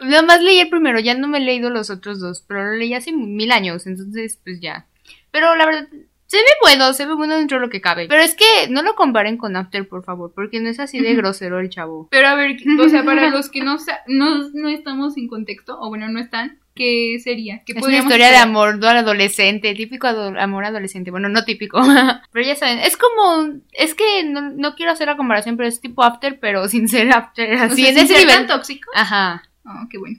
Nada 0.00 0.22
más 0.22 0.40
leí 0.42 0.58
el 0.60 0.68
primero, 0.70 0.98
ya 1.00 1.14
no 1.14 1.28
me 1.28 1.38
he 1.38 1.42
leído 1.42 1.70
los 1.70 1.90
otros 1.90 2.20
dos, 2.20 2.44
pero 2.46 2.64
lo 2.64 2.76
leí 2.76 2.94
hace 2.94 3.12
mil 3.12 3.50
años, 3.52 3.86
entonces 3.86 4.38
pues 4.42 4.60
ya. 4.60 4.86
Pero 5.30 5.54
la 5.56 5.66
verdad, 5.66 5.86
se 6.26 6.36
ve 6.36 6.44
bueno, 6.62 6.92
se 6.92 7.06
ve 7.06 7.14
bueno 7.14 7.36
dentro 7.36 7.58
de 7.58 7.62
lo 7.66 7.70
que 7.70 7.80
cabe. 7.80 8.06
Pero 8.08 8.22
es 8.22 8.34
que 8.34 8.44
no 8.68 8.82
lo 8.82 8.94
comparen 8.94 9.36
con 9.36 9.56
After, 9.56 9.88
por 9.88 10.04
favor, 10.04 10.32
porque 10.34 10.60
no 10.60 10.68
es 10.68 10.78
así 10.80 11.00
de 11.00 11.14
grosero 11.14 11.58
el 11.60 11.70
chavo. 11.70 12.08
Pero 12.10 12.28
a 12.28 12.34
ver, 12.34 12.56
o 12.78 12.88
sea, 12.88 13.04
para 13.04 13.30
los 13.30 13.50
que 13.50 13.60
no, 13.62 13.76
no, 14.06 14.48
no 14.52 14.68
estamos 14.68 15.16
en 15.16 15.26
contexto, 15.28 15.78
o 15.80 15.88
bueno, 15.88 16.08
no 16.08 16.20
están, 16.20 16.58
¿qué 16.74 17.18
sería? 17.22 17.62
¿Qué 17.66 17.72
Es 17.76 17.82
una 17.84 17.98
historia 17.98 18.30
de 18.30 18.36
amor 18.36 18.78
de 18.78 18.88
adolescente, 18.88 19.74
típico 19.74 20.06
ado- 20.06 20.38
amor 20.38 20.64
adolescente. 20.64 21.10
Bueno, 21.10 21.28
no 21.28 21.44
típico, 21.44 21.80
pero 22.32 22.46
ya 22.46 22.54
saben, 22.54 22.78
es 22.78 22.96
como, 22.96 23.54
es 23.72 23.94
que 23.94 24.22
no, 24.24 24.40
no 24.52 24.76
quiero 24.76 24.92
hacer 24.92 25.08
la 25.08 25.16
comparación, 25.16 25.56
pero 25.56 25.68
es 25.68 25.80
tipo 25.80 26.04
After, 26.04 26.38
pero 26.38 26.68
sin 26.68 26.88
ser 26.88 27.12
After, 27.12 27.54
O 27.54 27.62
así 27.64 27.82
sea, 27.82 27.90
en 27.90 27.94
sin 27.96 28.04
ese 28.04 28.14
ser 28.14 28.26
nivel. 28.26 28.36
tan 28.36 28.46
tóxico. 28.46 28.88
Ajá. 28.94 29.42
Oh, 29.64 29.86
qué 29.90 29.98
bueno. 29.98 30.18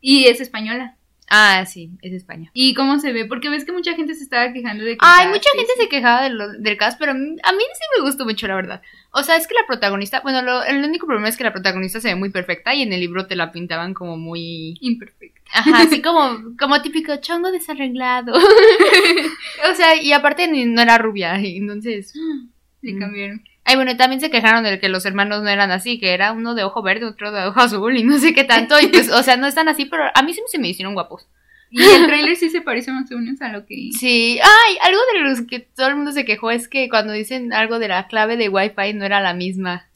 y 0.00 0.24
es 0.24 0.40
española. 0.40 0.96
Ah, 1.32 1.64
sí, 1.64 1.90
es 2.02 2.12
España. 2.12 2.50
¿Y 2.54 2.74
cómo 2.74 2.98
se 2.98 3.12
ve? 3.12 3.24
Porque 3.24 3.48
ves 3.48 3.64
que 3.64 3.70
mucha 3.70 3.94
gente 3.94 4.14
se 4.16 4.24
estaba 4.24 4.52
quejando 4.52 4.84
de 4.84 4.94
que. 4.94 4.98
Ay, 5.00 5.28
mucha 5.28 5.48
gente 5.56 5.72
se 5.78 5.88
quejaba 5.88 6.22
de 6.24 6.30
lo- 6.30 6.52
del 6.58 6.76
cast, 6.76 6.98
pero 6.98 7.12
a 7.12 7.14
mí 7.14 7.36
a 7.44 7.52
mí 7.52 7.58
sí 7.72 7.80
me 7.96 8.02
gustó 8.04 8.24
mucho, 8.24 8.48
la 8.48 8.56
verdad. 8.56 8.82
O 9.12 9.22
sea, 9.22 9.36
es 9.36 9.46
que 9.46 9.54
la 9.54 9.64
protagonista, 9.66 10.20
bueno, 10.22 10.42
lo- 10.42 10.64
el 10.64 10.84
único 10.84 11.06
problema 11.06 11.28
es 11.28 11.36
que 11.36 11.44
la 11.44 11.52
protagonista 11.52 12.00
se 12.00 12.08
ve 12.08 12.14
muy 12.16 12.30
perfecta 12.30 12.74
y 12.74 12.82
en 12.82 12.92
el 12.92 12.98
libro 13.00 13.26
te 13.26 13.36
la 13.36 13.52
pintaban 13.52 13.94
como 13.94 14.16
muy... 14.16 14.76
Imperfecta. 14.80 15.40
Ajá, 15.52 15.82
así 15.82 16.02
como, 16.02 16.56
como 16.58 16.82
típico 16.82 17.14
chongo 17.18 17.52
desarreglado. 17.52 18.34
o 19.70 19.74
sea, 19.74 20.00
y 20.02 20.12
aparte 20.12 20.48
no 20.48 20.82
era 20.82 20.98
rubia, 20.98 21.36
entonces... 21.38 22.12
Le 22.82 22.98
cambiaron. 22.98 23.44
Ay, 23.70 23.76
bueno, 23.76 23.96
también 23.96 24.20
se 24.20 24.30
quejaron 24.30 24.64
de 24.64 24.80
que 24.80 24.88
los 24.88 25.06
hermanos 25.06 25.42
no 25.44 25.48
eran 25.48 25.70
así, 25.70 26.00
que 26.00 26.12
era 26.12 26.32
uno 26.32 26.56
de 26.56 26.64
ojo 26.64 26.82
verde, 26.82 27.06
otro 27.06 27.30
de 27.30 27.44
ojo 27.46 27.60
azul 27.60 27.96
y 27.96 28.02
no 28.02 28.18
sé 28.18 28.34
qué 28.34 28.42
tanto. 28.42 28.80
Y 28.80 28.88
pues, 28.88 29.10
o 29.12 29.22
sea, 29.22 29.36
no 29.36 29.46
están 29.46 29.68
así, 29.68 29.84
pero 29.84 30.04
a 30.12 30.22
mí 30.22 30.34
sí 30.34 30.40
se 30.48 30.58
me 30.58 30.68
hicieron 30.68 30.94
guapos. 30.94 31.28
Y 31.70 31.80
el 31.80 32.06
trailer 32.06 32.34
sí 32.34 32.50
se 32.50 32.62
parece 32.62 32.90
más 32.90 33.10
o 33.12 33.16
menos 33.18 33.40
a 33.42 33.48
lo 33.50 33.64
que. 33.64 33.90
Sí, 33.96 34.40
ay, 34.42 34.76
algo 34.82 34.98
de 35.14 35.20
los 35.20 35.42
que 35.42 35.60
todo 35.60 35.86
el 35.86 35.94
mundo 35.94 36.10
se 36.10 36.24
quejó 36.24 36.50
es 36.50 36.66
que 36.66 36.88
cuando 36.88 37.12
dicen 37.12 37.52
algo 37.52 37.78
de 37.78 37.86
la 37.86 38.08
clave 38.08 38.36
de 38.36 38.48
Wi-Fi 38.48 38.94
no 38.94 39.04
era 39.04 39.20
la 39.20 39.34
misma. 39.34 39.86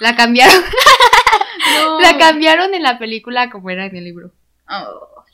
La 0.00 0.14
cambiaron, 0.16 0.54
No. 1.82 2.00
la 2.00 2.18
cambiaron 2.18 2.74
en 2.74 2.82
la 2.82 2.98
película 2.98 3.48
como 3.48 3.70
era 3.70 3.86
en 3.86 3.96
el 3.96 4.04
libro. 4.04 4.32
Oh, 4.68 5.24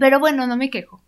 Pero 0.00 0.18
bueno, 0.18 0.46
no 0.46 0.56
me 0.56 0.70
quejo. 0.70 1.02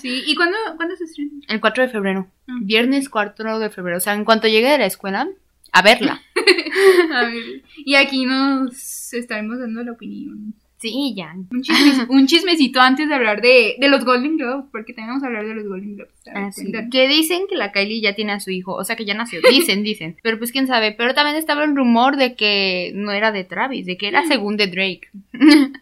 sí. 0.00 0.22
¿Y 0.26 0.34
cuándo, 0.34 0.56
cuándo 0.76 0.96
se 0.96 1.04
estrena? 1.04 1.30
El 1.48 1.60
4 1.60 1.84
de 1.84 1.88
febrero. 1.90 2.26
Mm. 2.46 2.66
Viernes 2.66 3.08
4 3.08 3.58
de 3.60 3.70
febrero. 3.70 3.96
O 3.98 4.00
sea, 4.00 4.14
en 4.14 4.24
cuanto 4.24 4.48
llegue 4.48 4.68
de 4.68 4.78
la 4.78 4.86
escuela, 4.86 5.28
a 5.72 5.82
verla. 5.82 6.22
A 7.14 7.24
ver. 7.24 7.62
Y 7.84 7.94
aquí 7.96 8.24
nos 8.24 9.12
estaremos 9.12 9.58
dando 9.58 9.82
la 9.82 9.92
opinión. 9.92 10.54
Sí, 10.78 11.12
ya. 11.14 11.34
Un, 11.50 11.62
chisme- 11.62 12.06
un 12.08 12.26
chismecito 12.26 12.80
antes 12.80 13.06
de 13.08 13.14
hablar 13.14 13.42
de, 13.42 13.76
de 13.78 13.88
los 13.90 14.04
Golden 14.04 14.38
Globes, 14.38 14.64
porque 14.72 14.94
también 14.94 15.08
vamos 15.10 15.22
a 15.24 15.26
hablar 15.26 15.46
de 15.46 15.54
los 15.54 15.66
Golden 15.68 15.96
Globes. 15.96 16.14
Ah, 16.34 16.50
sí. 16.52 16.72
Que 16.90 17.06
dicen 17.08 17.42
que 17.50 17.56
la 17.56 17.70
Kylie 17.72 18.00
ya 18.00 18.14
tiene 18.14 18.32
a 18.32 18.40
su 18.40 18.50
hijo, 18.50 18.74
o 18.74 18.84
sea 18.84 18.96
que 18.96 19.04
ya 19.04 19.12
nació, 19.14 19.40
dicen, 19.50 19.82
dicen, 19.82 20.16
pero 20.22 20.38
pues 20.38 20.52
quién 20.52 20.66
sabe, 20.66 20.92
pero 20.92 21.12
también 21.12 21.36
estaba 21.36 21.64
el 21.64 21.76
rumor 21.76 22.16
de 22.16 22.34
que 22.34 22.92
no 22.94 23.12
era 23.12 23.30
de 23.30 23.44
Travis, 23.44 23.84
de 23.84 23.98
que 23.98 24.08
era 24.08 24.24
según 24.26 24.56
de 24.56 24.68
Drake. 24.68 25.08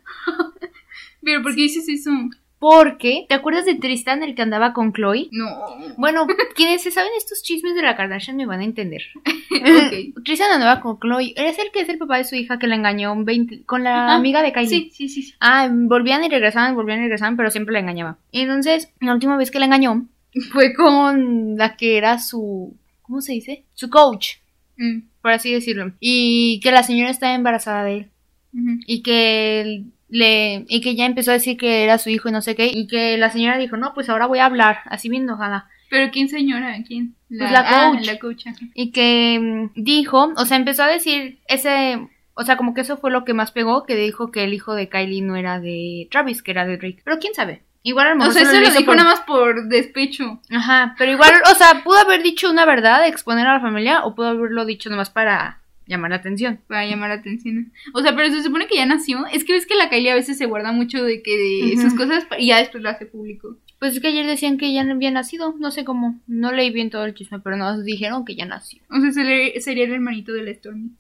Pero 1.21 1.43
¿por 1.43 1.55
qué 1.55 1.63
dices 1.63 1.89
eso? 1.89 2.11
Porque, 2.59 3.25
¿te 3.29 3.35
acuerdas 3.35 3.67
de 3.67 3.77
Tristan, 3.77 4.23
el 4.25 4.35
que 4.35 4.43
andaba 4.43 4.73
con 4.73 4.93
Chloe? 4.93 5.29
No. 5.31 5.47
Bueno, 5.97 6.27
quienes 6.57 6.83
se 6.83 6.91
saben 6.91 7.11
estos 7.17 7.43
chismes 7.43 7.75
de 7.77 7.83
la 7.83 7.95
Kardashian 7.97 8.37
me 8.37 8.47
van 8.47 8.61
a 8.61 8.65
entender. 8.65 9.03
Ok. 9.59 10.23
Tristan 10.25 10.53
andaba 10.53 10.81
con 10.81 10.99
Chloe, 11.01 11.33
es 11.37 11.59
el 11.59 11.71
que 11.73 11.81
es 11.81 11.89
el 11.89 11.99
papá 11.99 12.19
de 12.19 12.25
su 12.25 12.37
hija 12.37 12.59
que 12.59 12.67
la 12.69 12.77
engañó 12.77 13.13
un 13.13 13.25
20 13.25 13.65
con 13.65 13.83
la 13.83 14.05
Ajá. 14.07 14.15
amiga 14.17 14.43
de 14.43 14.53
Kylie. 14.53 14.69
Sí, 14.69 14.91
sí, 14.93 15.09
sí. 15.09 15.23
sí. 15.23 15.35
Ah, 15.41 15.69
volvían 15.73 16.23
y 16.23 16.29
regresaban, 16.29 16.75
volvían 16.77 16.99
y 17.01 17.03
regresaban, 17.03 17.37
pero 17.37 17.51
siempre 17.51 17.73
la 17.73 17.81
engañaba. 17.81 18.19
Y 18.31 18.43
entonces, 18.43 18.93
la 19.01 19.15
última 19.15 19.37
vez 19.37 19.51
que 19.51 19.59
la 19.59 19.65
engañó 19.65 20.07
fue 20.53 20.75
con 20.75 21.57
la 21.57 21.77
que 21.77 21.97
era 21.97 22.19
su, 22.21 22.77
¿cómo 23.03 23.21
se 23.21 23.33
dice? 23.33 23.65
Su 23.75 23.89
coach, 23.91 24.37
Mm, 24.81 25.09
por 25.23 25.33
así 25.33 25.53
decirlo. 25.53 25.91
Y 25.99 26.61
que 26.63 26.71
la 26.71 26.85
señora 26.85 27.11
estaba 27.11 27.35
embarazada 27.35 27.83
de 27.83 27.95
él. 27.97 28.11
Y 28.87 29.03
que 29.03 29.61
él 29.61 29.87
le, 30.09 30.65
y 30.69 30.81
que 30.81 30.95
ya 30.95 31.07
empezó 31.07 31.31
a 31.31 31.35
decir 31.35 31.57
que 31.57 31.85
era 31.85 31.99
su 31.99 32.11
hijo 32.11 32.29
y 32.29 32.33
no 32.33 32.41
sé 32.41 32.55
qué. 32.55 32.67
Y 32.67 32.87
que 32.87 33.17
la 33.19 33.31
señora 33.31 33.59
dijo, 33.59 33.77
no, 33.77 33.95
pues 33.95 34.09
ahora 34.09 34.27
voy 34.27 34.39
a 34.39 34.47
hablar, 34.47 34.79
así 34.87 35.09
bien 35.09 35.25
enojada. 35.25 35.69
Pero 35.91 36.11
¿quién 36.11 36.29
señora? 36.29 36.77
¿Quién? 36.87 37.15
Pues 37.29 37.51
la 37.51 37.65
ah, 37.67 37.91
coach. 37.93 38.07
la 38.07 38.19
coach. 38.19 38.47
Y 38.75 38.91
que 38.91 39.39
mm, 39.41 39.71
dijo, 39.83 40.33
o 40.37 40.45
sea, 40.45 40.57
empezó 40.57 40.83
a 40.83 40.89
decir 40.89 41.39
ese, 41.49 41.99
o 42.35 42.45
sea, 42.45 42.57
como 42.57 42.75
que 42.75 42.83
eso 42.83 42.97
fue 42.97 43.11
lo 43.11 43.25
que 43.25 43.35
más 43.35 43.53
pegó, 43.53 43.85
que 43.85 43.97
dijo 43.97 44.31
que 44.31 44.45
el 44.45 44.55
hijo 44.55 44.75
de 44.75 44.89
Kylie 44.89 45.23
no 45.23 45.37
era 45.37 45.61
de 45.61 46.09
Travis, 46.11 46.43
que 46.43 46.51
era 46.51 46.67
de 46.67 46.77
Drake. 46.77 47.01
Pero 47.05 47.19
quién 47.19 47.35
sabe. 47.35 47.63
Igual 47.83 48.09
a 48.09 48.11
lo 48.11 48.17
O 48.17 48.19
mejor 48.19 48.35
sea, 48.35 48.45
solo 48.45 48.59
eso 48.59 48.71
lo 48.71 48.79
dijo 48.79 48.87
por- 48.87 48.97
nada 48.97 49.11
más 49.11 49.21
por 49.21 49.69
despecho. 49.69 50.41
Ajá, 50.51 50.95
pero 50.99 51.13
igual, 51.13 51.33
o 51.51 51.55
sea, 51.55 51.83
pudo 51.85 51.99
haber 51.99 52.23
dicho 52.23 52.51
una 52.51 52.67
verdad, 52.67 53.07
exponer 53.07 53.47
a 53.47 53.55
la 53.55 53.61
familia, 53.61 54.05
o 54.05 54.15
pudo 54.15 54.29
haberlo 54.29 54.67
dicho 54.67 54.91
nomás 54.91 55.11
para 55.11 55.61
llamar 55.89 56.11
la 56.11 56.17
atención. 56.19 56.61
Para 56.69 56.87
llamar 56.87 57.09
la 57.09 57.17
atención. 57.17 57.73
O 57.95 58.01
sea, 58.03 58.15
pero 58.15 58.33
se 58.33 58.43
supone 58.45 58.69
que 58.69 58.77
ya 58.77 58.87
nació. 58.87 59.27
Es 59.33 59.45
que 59.45 59.55
ves 59.55 59.67
que 59.67 59.75
la 59.75 59.89
Kylie 59.91 60.13
a 60.13 60.15
veces 60.15 60.39
se 60.39 60.47
guarda 60.47 60.71
mucho 60.71 61.03
de 61.03 61.21
que 61.23 61.37
de 61.37 61.77
sus 61.83 61.95
cosas 61.95 62.27
y 62.39 62.47
ya 62.49 62.59
después 62.59 62.83
lo 62.83 62.91
hace 62.91 63.07
público. 63.07 63.57
Pues 63.81 63.95
es 63.95 64.01
que 64.01 64.09
ayer 64.09 64.27
decían 64.27 64.59
que 64.59 64.73
ya 64.73 64.83
había 64.83 65.11
nacido, 65.11 65.55
no 65.59 65.71
sé 65.71 65.85
cómo, 65.85 66.21
no 66.27 66.53
leí 66.53 66.71
bien 66.71 66.91
todo 66.91 67.05
el 67.05 67.15
chisme, 67.15 67.39
pero 67.41 67.57
nos 67.57 67.85
dijeron 67.85 68.25
que 68.25 68.35
ya 68.37 68.45
nació. 68.45 68.83
O 68.91 69.01
sea, 69.01 69.13
se- 69.13 69.61
sería 69.61 69.85
el 69.85 69.93
hermanito 69.93 70.33
de 70.33 70.43
la 70.43 70.55
Stormy. 70.55 70.91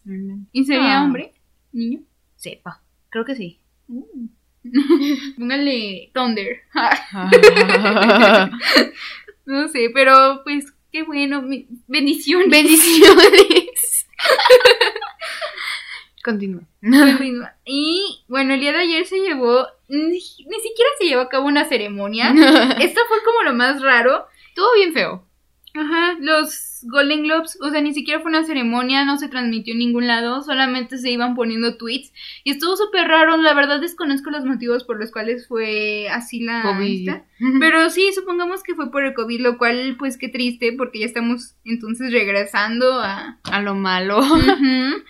¿Y 0.52 0.64
sería 0.64 0.98
Ah. 1.00 1.04
hombre? 1.04 1.32
¿Niño? 1.72 2.00
Sepa, 2.36 2.80
creo 3.10 3.24
que 3.24 3.34
sí. 3.34 3.58
Póngale 5.38 6.10
Thunder. 6.14 6.58
no 9.46 9.68
sé, 9.68 9.90
pero 9.94 10.40
pues 10.44 10.72
qué 10.92 11.02
bueno. 11.02 11.44
Bendiciones. 11.86 12.50
Bendiciones. 12.50 13.67
Continúa. 16.28 16.62
Continúa. 16.82 17.54
Y 17.64 18.22
bueno, 18.28 18.52
el 18.52 18.60
día 18.60 18.72
de 18.72 18.80
ayer 18.80 19.06
se 19.06 19.18
llevó, 19.18 19.66
ni, 19.88 20.10
ni 20.10 20.18
siquiera 20.18 20.90
se 20.98 21.06
llevó 21.06 21.22
a 21.22 21.28
cabo 21.30 21.46
una 21.46 21.64
ceremonia. 21.64 22.28
Esto 22.80 23.00
fue 23.08 23.18
como 23.24 23.44
lo 23.44 23.54
más 23.54 23.80
raro. 23.80 24.26
Estuvo 24.50 24.66
bien 24.74 24.92
feo. 24.92 25.24
Ajá, 25.74 26.16
los 26.20 26.80
Golden 26.82 27.22
Globes, 27.22 27.58
o 27.62 27.70
sea, 27.70 27.80
ni 27.80 27.94
siquiera 27.94 28.20
fue 28.20 28.30
una 28.30 28.44
ceremonia, 28.44 29.04
no 29.04 29.16
se 29.16 29.28
transmitió 29.28 29.72
en 29.72 29.78
ningún 29.78 30.06
lado, 30.06 30.42
solamente 30.42 30.98
se 30.98 31.10
iban 31.10 31.34
poniendo 31.34 31.76
tweets 31.76 32.12
y 32.42 32.52
estuvo 32.52 32.76
súper 32.76 33.06
raro, 33.06 33.36
la 33.36 33.54
verdad 33.54 33.80
desconozco 33.80 34.30
los 34.30 34.44
motivos 34.44 34.84
por 34.84 34.98
los 34.98 35.10
cuales 35.10 35.46
fue 35.46 36.08
así 36.08 36.40
la 36.40 36.62
COVID. 36.62 37.08
esta. 37.08 37.24
pero 37.60 37.90
sí, 37.90 38.10
supongamos 38.14 38.62
que 38.62 38.74
fue 38.74 38.90
por 38.90 39.04
el 39.04 39.14
COVID, 39.14 39.40
lo 39.40 39.58
cual 39.58 39.96
pues 39.98 40.18
qué 40.18 40.28
triste 40.28 40.72
porque 40.76 41.00
ya 41.00 41.06
estamos 41.06 41.54
entonces 41.64 42.12
regresando 42.12 43.00
a... 43.00 43.38
A 43.44 43.62
lo 43.62 43.74
malo. 43.74 44.18
Ujú. 44.18 45.02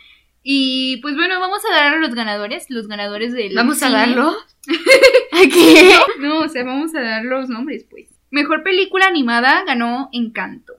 Y 0.43 0.99
pues 0.99 1.15
bueno, 1.17 1.41
vamos 1.41 1.61
a 1.71 1.75
dar 1.75 1.95
a 1.95 1.99
los 1.99 2.15
ganadores, 2.15 2.67
los 2.71 2.87
ganadores 2.89 3.33
del 3.33 3.55
¿Vamos 3.55 3.83
a 3.83 3.91
darlo? 3.91 4.35
¿A 5.33 5.41
qué? 5.53 5.91
No, 6.21 6.41
o 6.41 6.49
sea, 6.49 6.65
vamos 6.65 6.95
a 6.95 7.01
dar 7.01 7.25
los 7.25 7.49
nombres, 7.49 7.85
pues. 7.91 8.09
Mejor 8.31 8.63
película 8.63 9.07
animada 9.07 9.65
ganó 9.65 10.09
Encanto. 10.13 10.75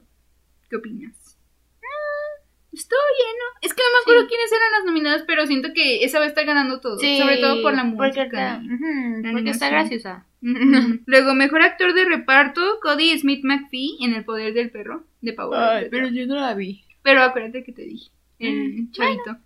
¿Qué 0.70 0.76
opinas? 0.78 1.38
Ah, 1.84 2.44
Estuvo 2.72 3.00
bien, 3.18 3.36
¿no? 3.38 3.60
Es 3.68 3.74
que 3.74 3.82
no 3.82 3.90
me 3.98 4.02
acuerdo 4.02 4.22
Sí. 4.22 4.28
quiénes 4.30 4.52
eran 4.52 4.72
las 4.72 4.86
nominadas, 4.86 5.24
pero 5.28 5.46
siento 5.48 5.70
que 5.74 6.04
esa 6.04 6.20
va 6.20 6.26
a 6.26 6.28
estar 6.30 6.46
ganando 6.46 6.80
todo. 6.80 7.00
sobre 7.00 7.38
todo 7.38 7.62
por 7.62 7.74
la 7.76 7.84
música. 7.84 8.24
Porque 8.24 8.38
la 8.38 9.32
porque 9.32 9.50
está 9.50 9.70
graciosa. 9.70 10.26
Luego, 11.06 11.34
mejor 11.36 11.62
actor 11.64 11.94
de 11.94 12.06
reparto, 12.06 12.80
Cody 12.82 13.18
Smith 13.20 13.44
McPhee 13.44 13.98
en 14.02 14.14
El 14.14 14.24
Poder 14.24 14.54
del 14.54 14.70
Perro, 14.72 15.04
de 15.22 15.34
Power 15.34 15.60
Ay, 15.60 15.88
pero 15.92 16.08
yo 16.08 16.26
no 16.28 16.36
la 16.36 16.54
vi. 16.54 16.86
Pero 17.04 17.24
acuérdate 17.24 17.64
que 17.64 17.74
te 17.74 17.82
dije, 17.84 18.10
el 18.40 18.84
Mm, 18.84 18.92
chavito. 18.92 19.38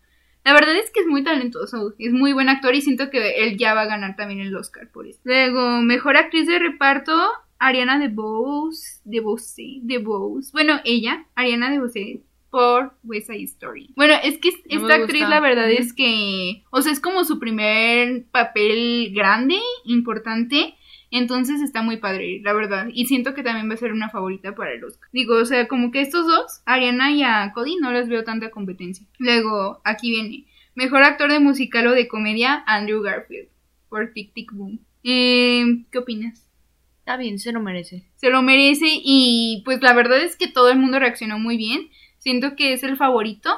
La 0.44 0.54
verdad 0.54 0.76
es 0.76 0.92
que 0.92 1.00
es 1.00 1.08
muy 1.08 1.24
talentoso, 1.24 1.94
es 1.98 2.12
muy 2.12 2.34
buen 2.34 2.50
actor 2.50 2.76
y 2.76 2.82
siento 2.82 3.10
que 3.10 3.44
él 3.44 3.58
ya 3.58 3.74
va 3.74 3.82
a 3.82 3.88
ganar 3.88 4.16
también 4.16 4.42
el 4.42 4.56
Oscar 4.56 4.90
por 4.92 5.08
eso. 5.08 5.20
Luego, 5.24 5.82
mejor 5.82 6.18
actriz 6.18 6.48
de 6.48 6.60
reparto, 6.60 7.14
Ariana 7.60 7.98
DeBose, 7.98 9.02
DeBose, 9.06 9.80
DeBose. 9.84 10.52
Bueno, 10.52 10.82
ella, 10.84 11.26
Ariana 11.36 11.72
DeBose, 11.72 12.24
por 12.54 12.94
West 13.04 13.32
Side 13.32 13.46
Story. 13.46 13.94
Bueno, 13.96 14.14
es 14.24 14.38
que 14.38 14.52
No 14.70 14.82
esta 14.82 15.02
actriz 15.02 15.28
la 15.28 15.40
verdad 15.40 15.72
es 15.72 15.92
que, 15.92 16.64
o 16.70 16.84
sea, 16.84 16.92
es 16.92 17.00
como 17.00 17.24
su 17.24 17.40
primer 17.40 18.26
papel 18.32 19.12
grande, 19.12 19.58
importante. 19.86 20.76
Entonces 21.16 21.62
está 21.62 21.84
muy 21.84 21.98
padre, 21.98 22.42
la 22.44 22.54
verdad. 22.54 22.88
Y 22.92 23.06
siento 23.06 23.36
que 23.36 23.44
también 23.44 23.70
va 23.70 23.76
a 23.76 23.78
ser 23.78 23.94
una 23.94 24.10
favorita 24.10 24.56
para 24.56 24.74
el 24.74 24.84
Oscar. 24.84 25.08
Digo, 25.14 25.36
o 25.36 25.46
sea, 25.46 25.68
como 25.68 25.92
que 25.92 26.02
estos 26.02 26.26
dos, 26.26 26.64
Ariana 26.66 27.12
y 27.12 27.22
a 27.22 27.52
Cody, 27.54 27.76
no 27.76 27.92
les 27.92 28.10
veo 28.10 28.24
tanta 28.24 28.50
competencia. 28.50 29.06
Luego, 29.20 29.80
aquí 29.84 30.10
viene. 30.10 30.48
Mejor 30.74 31.04
actor 31.04 31.32
de 31.32 31.40
musical 31.40 31.86
o 31.86 31.92
de 31.92 32.08
comedia, 32.08 32.64
Andrew 32.66 33.04
Garfield. 33.04 33.48
Por 33.90 34.12
Tic 34.12 34.34
Tic 34.34 34.52
Boom. 34.54 34.80
Eh, 35.04 35.84
¿Qué 35.92 36.00
opinas? 36.00 36.50
Está 36.98 37.16
bien, 37.16 37.38
se 37.38 37.52
lo 37.52 37.60
merece. 37.60 38.10
Se 38.16 38.32
lo 38.32 38.42
merece 38.42 38.88
y 38.90 39.62
pues 39.66 39.84
la 39.84 39.94
verdad 39.94 40.20
es 40.24 40.36
que 40.36 40.48
todo 40.48 40.72
el 40.72 40.80
mundo 40.80 40.98
reaccionó 40.98 41.38
muy 41.38 41.58
bien. 41.58 41.92
Siento 42.18 42.56
que 42.56 42.74
es 42.74 42.82
el 42.82 42.98
favorito. 42.98 43.52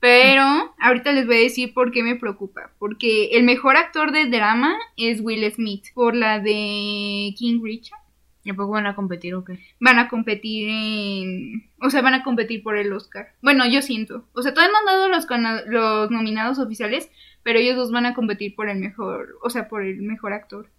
Pero 0.00 0.74
ahorita 0.78 1.12
les 1.12 1.26
voy 1.26 1.36
a 1.36 1.40
decir 1.40 1.74
por 1.74 1.92
qué 1.92 2.02
me 2.02 2.16
preocupa. 2.16 2.70
Porque 2.78 3.26
el 3.32 3.44
mejor 3.44 3.76
actor 3.76 4.12
de 4.12 4.26
drama 4.26 4.76
es 4.96 5.20
Will 5.20 5.50
Smith. 5.52 5.84
Por 5.94 6.16
la 6.16 6.40
de 6.40 7.34
King 7.36 7.60
Richard. 7.62 8.00
¿Y 8.42 8.50
a 8.50 8.54
poco 8.54 8.70
van 8.70 8.86
a 8.86 8.94
competir 8.96 9.34
o 9.34 9.44
qué? 9.44 9.58
Van 9.78 9.98
a 9.98 10.08
competir 10.08 10.68
en... 10.70 11.70
O 11.82 11.90
sea, 11.90 12.00
van 12.00 12.14
a 12.14 12.22
competir 12.22 12.62
por 12.62 12.78
el 12.78 12.90
Oscar. 12.94 13.34
Bueno, 13.42 13.66
yo 13.68 13.82
siento. 13.82 14.24
O 14.32 14.40
sea, 14.40 14.54
todavía 14.54 14.72
no 14.72 14.78
han 14.78 14.86
dado 15.20 15.66
los, 15.66 16.10
nominados 16.10 16.58
oficiales. 16.58 17.10
Pero 17.42 17.58
ellos 17.58 17.76
dos 17.76 17.92
van 17.92 18.06
a 18.06 18.14
competir 18.14 18.54
por 18.54 18.70
el 18.70 18.78
mejor... 18.78 19.36
O 19.42 19.50
sea, 19.50 19.68
por 19.68 19.82
el 19.82 20.00
mejor 20.00 20.32
actor. 20.32 20.70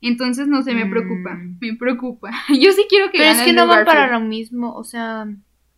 Entonces, 0.00 0.48
no 0.48 0.62
sé, 0.62 0.72
me 0.72 0.86
Mm. 0.86 0.90
preocupa. 0.90 1.38
Me 1.60 1.74
preocupa. 1.74 2.30
Yo 2.48 2.72
sí 2.72 2.86
quiero 2.88 3.10
que 3.10 3.18
Pero 3.18 3.30
es 3.32 3.42
que 3.42 3.52
no 3.52 3.66
van 3.66 3.84
para 3.84 4.10
lo 4.10 4.20
mismo, 4.20 4.74
o 4.74 4.84
sea... 4.84 5.26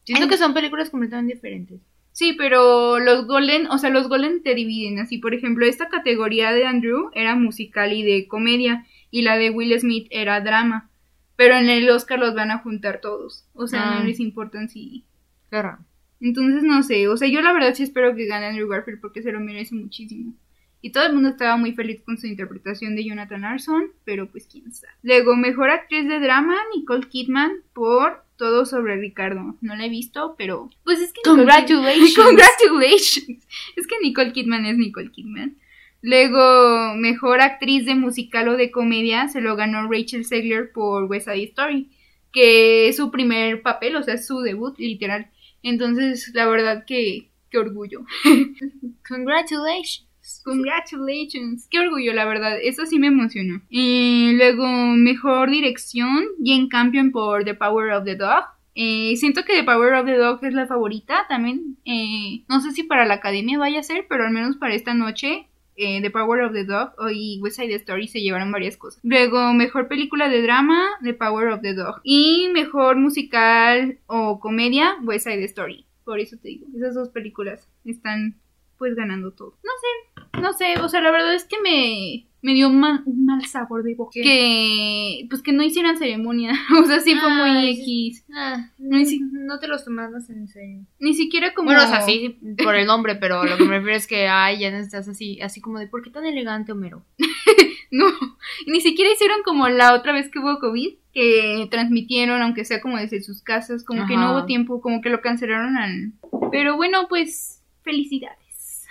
Siento 0.05 0.25
Ay. 0.25 0.31
que 0.31 0.37
son 0.37 0.55
películas 0.55 0.91
completamente 0.91 1.35
diferentes. 1.35 1.81
Sí, 2.13 2.35
pero 2.37 2.99
los 2.99 3.27
Golden, 3.27 3.67
o 3.69 3.79
sea, 3.79 3.91
los 3.91 4.09
Golden 4.09 4.43
te 4.43 4.55
dividen 4.55 4.99
así. 4.99 5.19
Por 5.19 5.35
ejemplo, 5.35 5.65
esta 5.67 5.89
categoría 5.89 6.53
de 6.53 6.67
Andrew 6.67 7.11
era 7.15 7.35
musical 7.37 7.93
y 7.93 8.03
de 8.03 8.29
comedia, 8.29 8.87
y 9.11 9.23
la 9.23 9.37
de 9.39 9.51
Will 9.51 9.79
Smith 9.81 10.07
era 10.11 10.41
drama. 10.41 10.91
Pero 11.37 11.55
en 11.57 11.69
el 11.71 11.89
Oscar 11.91 12.19
los 12.19 12.35
van 12.35 12.51
a 12.51 12.59
juntar 12.59 13.01
todos. 13.01 13.47
O 13.55 13.67
sea, 13.67 13.91
Ah. 13.93 13.99
no 13.99 14.05
les 14.05 14.21
importan 14.21 14.69
si. 14.69 15.05
Claro. 15.49 15.79
Entonces, 16.21 16.63
no 16.63 16.83
sé. 16.83 17.09
O 17.09 17.17
sea, 17.17 17.29
yo 17.29 17.41
la 17.43 17.53
verdad 17.53 17.75
sí 17.75 17.83
espero 17.83 18.15
que 18.15 18.27
gane 18.27 18.47
Andrew 18.47 18.69
Garfield 18.69 19.01
porque 19.01 19.23
se 19.23 19.33
lo 19.33 19.41
merece 19.41 19.75
muchísimo. 19.75 20.35
Y 20.83 20.91
todo 20.93 21.07
el 21.07 21.15
mundo 21.15 21.31
estaba 21.31 21.57
muy 21.57 21.73
feliz 21.73 22.03
con 22.03 22.19
su 22.19 22.27
interpretación 22.27 22.95
de 22.97 23.05
Jonathan 23.05 23.45
Arson, 23.45 23.93
pero 24.05 24.29
pues 24.31 24.47
quién 24.47 24.73
sabe. 24.73 24.93
Luego, 25.03 25.37
mejor 25.37 25.71
actriz 25.71 26.09
de 26.09 26.21
drama, 26.21 26.57
Nicole 26.77 27.09
Kidman, 27.09 27.53
por 27.73 28.25
Todo 28.43 28.67
sobre 28.67 28.97
Ricardo. 28.97 29.55
No 29.61 29.77
la 29.77 29.87
he 29.87 29.89
visto, 29.89 30.35
pero. 30.37 30.69
Pues 30.83 30.99
es 30.99 31.13
que. 31.13 31.21
Congratulations. 31.23 32.17
Congratulations. 32.17 33.47
Es 33.77 33.87
que 33.87 33.95
Nicole 34.03 34.33
Kidman 34.33 34.67
es 34.67 34.77
Nicole 34.77 35.13
Kidman. 35.13 35.59
Luego, 36.01 36.97
mejor 36.97 37.41
actriz 37.41 37.87
de 37.87 37.95
musical 37.95 38.49
o 38.49 38.57
de 38.57 38.73
comedia 38.73 39.29
se 39.29 39.41
lo 39.41 39.55
ganó 39.55 39.89
Rachel 39.89 40.25
Zegler 40.25 40.73
por 40.73 41.05
West 41.05 41.29
Side 41.29 41.45
Story, 41.51 41.89
que 42.33 42.89
es 42.89 42.97
su 42.97 43.13
primer 43.13 43.63
papel, 43.63 43.95
o 43.95 44.03
sea, 44.03 44.15
es 44.15 44.27
su 44.27 44.41
debut, 44.41 44.77
literal. 44.77 45.31
Entonces, 45.63 46.33
la 46.35 46.47
verdad 46.47 46.85
que, 46.85 47.31
qué 47.49 47.59
orgullo. 47.59 48.01
Congratulations. 49.09 50.05
Congratulations. 50.45 51.67
Qué 51.71 51.81
orgullo, 51.81 52.13
la 52.13 52.25
verdad. 52.25 52.59
Eso 52.63 52.87
sí 52.87 52.99
me 52.99 53.09
emocionó. 53.09 53.63
Y 53.69 54.33
luego, 54.37 54.67
mejor 54.97 55.51
dirección, 55.51 56.25
Jane 56.45 56.69
Campion 56.69 57.11
por 57.11 57.45
The 57.45 57.55
Power 57.55 57.93
of 57.93 58.05
the 58.05 58.17
Dog. 58.17 58.45
Eh, 58.75 59.15
siento 59.17 59.45
que 59.45 59.55
The 59.55 59.65
Power 59.65 59.95
of 59.95 60.07
the 60.07 60.17
Dog 60.17 60.45
es 60.45 60.55
la 60.55 60.67
favorita 60.67 61.27
también. 61.29 61.77
Eh, 61.85 62.45
no 62.49 62.61
sé 62.61 62.73
si 62.73 62.83
para 62.85 63.05
la 63.05 63.15
academia 63.15 63.59
vaya 63.59 63.81
a 63.81 63.83
ser, 63.83 64.07
pero 64.09 64.25
al 64.25 64.33
menos 64.33 64.57
para 64.57 64.75
esta 64.75 64.95
noche. 64.95 65.47
eh, 65.75 66.01
The 66.03 66.11
Power 66.11 66.43
of 66.43 66.53
the 66.53 66.65
Dog 66.65 66.93
y 67.15 67.41
West 67.43 67.57
Side 67.57 67.75
Story 67.77 68.07
se 68.07 68.21
llevaron 68.21 68.53
varias 68.53 68.77
cosas. 68.77 69.01
Luego, 69.03 69.53
mejor 69.55 69.89
película 69.89 70.29
de 70.29 70.43
drama, 70.43 70.87
The 71.03 71.15
Power 71.15 71.49
of 71.49 71.63
the 71.63 71.73
Dog. 71.75 72.01
Y 72.05 72.49
mejor 72.53 72.97
musical 72.97 73.99
o 74.07 74.39
comedia, 74.39 74.97
West 75.03 75.27
Side 75.27 75.45
Story. 75.45 75.87
Por 76.05 76.21
eso 76.21 76.37
te 76.37 76.49
digo, 76.49 76.67
esas 76.77 76.95
dos 76.95 77.09
películas 77.09 77.69
están 77.85 78.37
pues 78.77 78.95
ganando 78.97 79.33
todo. 79.33 79.51
No 79.63 79.71
sé, 79.81 80.12
no 80.41 80.53
sé, 80.53 80.79
o 80.81 80.89
sea, 80.89 81.01
la 81.01 81.11
verdad 81.11 81.35
es 81.35 81.45
que 81.45 81.57
me, 81.63 82.27
me 82.43 82.55
dio 82.55 82.69
un 82.69 82.81
mal, 82.81 83.03
un 83.07 83.25
mal 83.25 83.45
sabor 83.47 83.83
de 83.85 83.95
boca. 83.95 84.13
Que, 84.15 85.27
pues 85.29 85.43
que 85.43 85.53
no 85.53 85.63
hicieran 85.63 85.97
ceremonia. 85.97 86.53
O 86.83 86.85
sea, 86.85 87.01
sí 87.01 87.15
fue 87.15 87.31
muy 87.31 87.71
X. 87.71 88.25
Ah, 88.35 88.71
No, 88.79 89.59
te 89.61 89.69
los 89.69 89.85
tomabas 89.85 90.29
en 90.31 90.49
serio. 90.49 90.85
Ni 90.99 91.15
siquiera 91.15 91.55
como... 91.55 91.67
Bueno, 91.67 91.85
o 91.85 91.87
sea, 91.87 92.01
sí, 92.03 92.39
por 92.63 92.75
el 92.75 92.87
nombre, 92.87 93.15
pero 93.17 93.45
lo 93.45 93.57
que 93.57 93.65
me 93.65 93.71
refiero 93.79 93.97
es 93.97 94.07
que, 94.07 94.27
ay, 94.27 94.59
ya 94.59 94.71
no 94.71 94.79
estás 94.79 95.09
así, 95.09 95.41
así 95.41 95.61
como 95.61 95.79
de, 95.79 95.87
¿por 95.87 96.03
qué 96.03 96.11
tan 96.11 96.27
elegante, 96.27 96.73
Homero? 96.73 97.05
No, 97.95 98.07
ni 98.67 98.81
siquiera 98.81 99.13
hicieron 99.13 99.43
como 99.45 99.69
la 99.69 99.93
otra 99.93 100.15
vez 100.15 100.31
que 100.31 100.39
hubo 100.39 100.59
COVID, 100.61 100.95
que 101.13 101.69
transmitieron, 101.71 102.41
aunque 102.41 102.65
sea 102.65 102.81
como 102.81 102.97
desde 102.97 103.21
sus 103.21 103.43
casas, 103.43 103.85
como 103.85 104.07
que 104.07 104.17
no 104.17 104.33
hubo 104.33 104.47
tiempo, 104.47 104.81
como 104.81 105.03
que 105.03 105.11
lo 105.11 105.21
cancelaron 105.21 105.77
al... 105.77 106.13
Pero 106.51 106.77
bueno, 106.77 107.07
pues, 107.11 107.63
felicidades. 107.83 108.87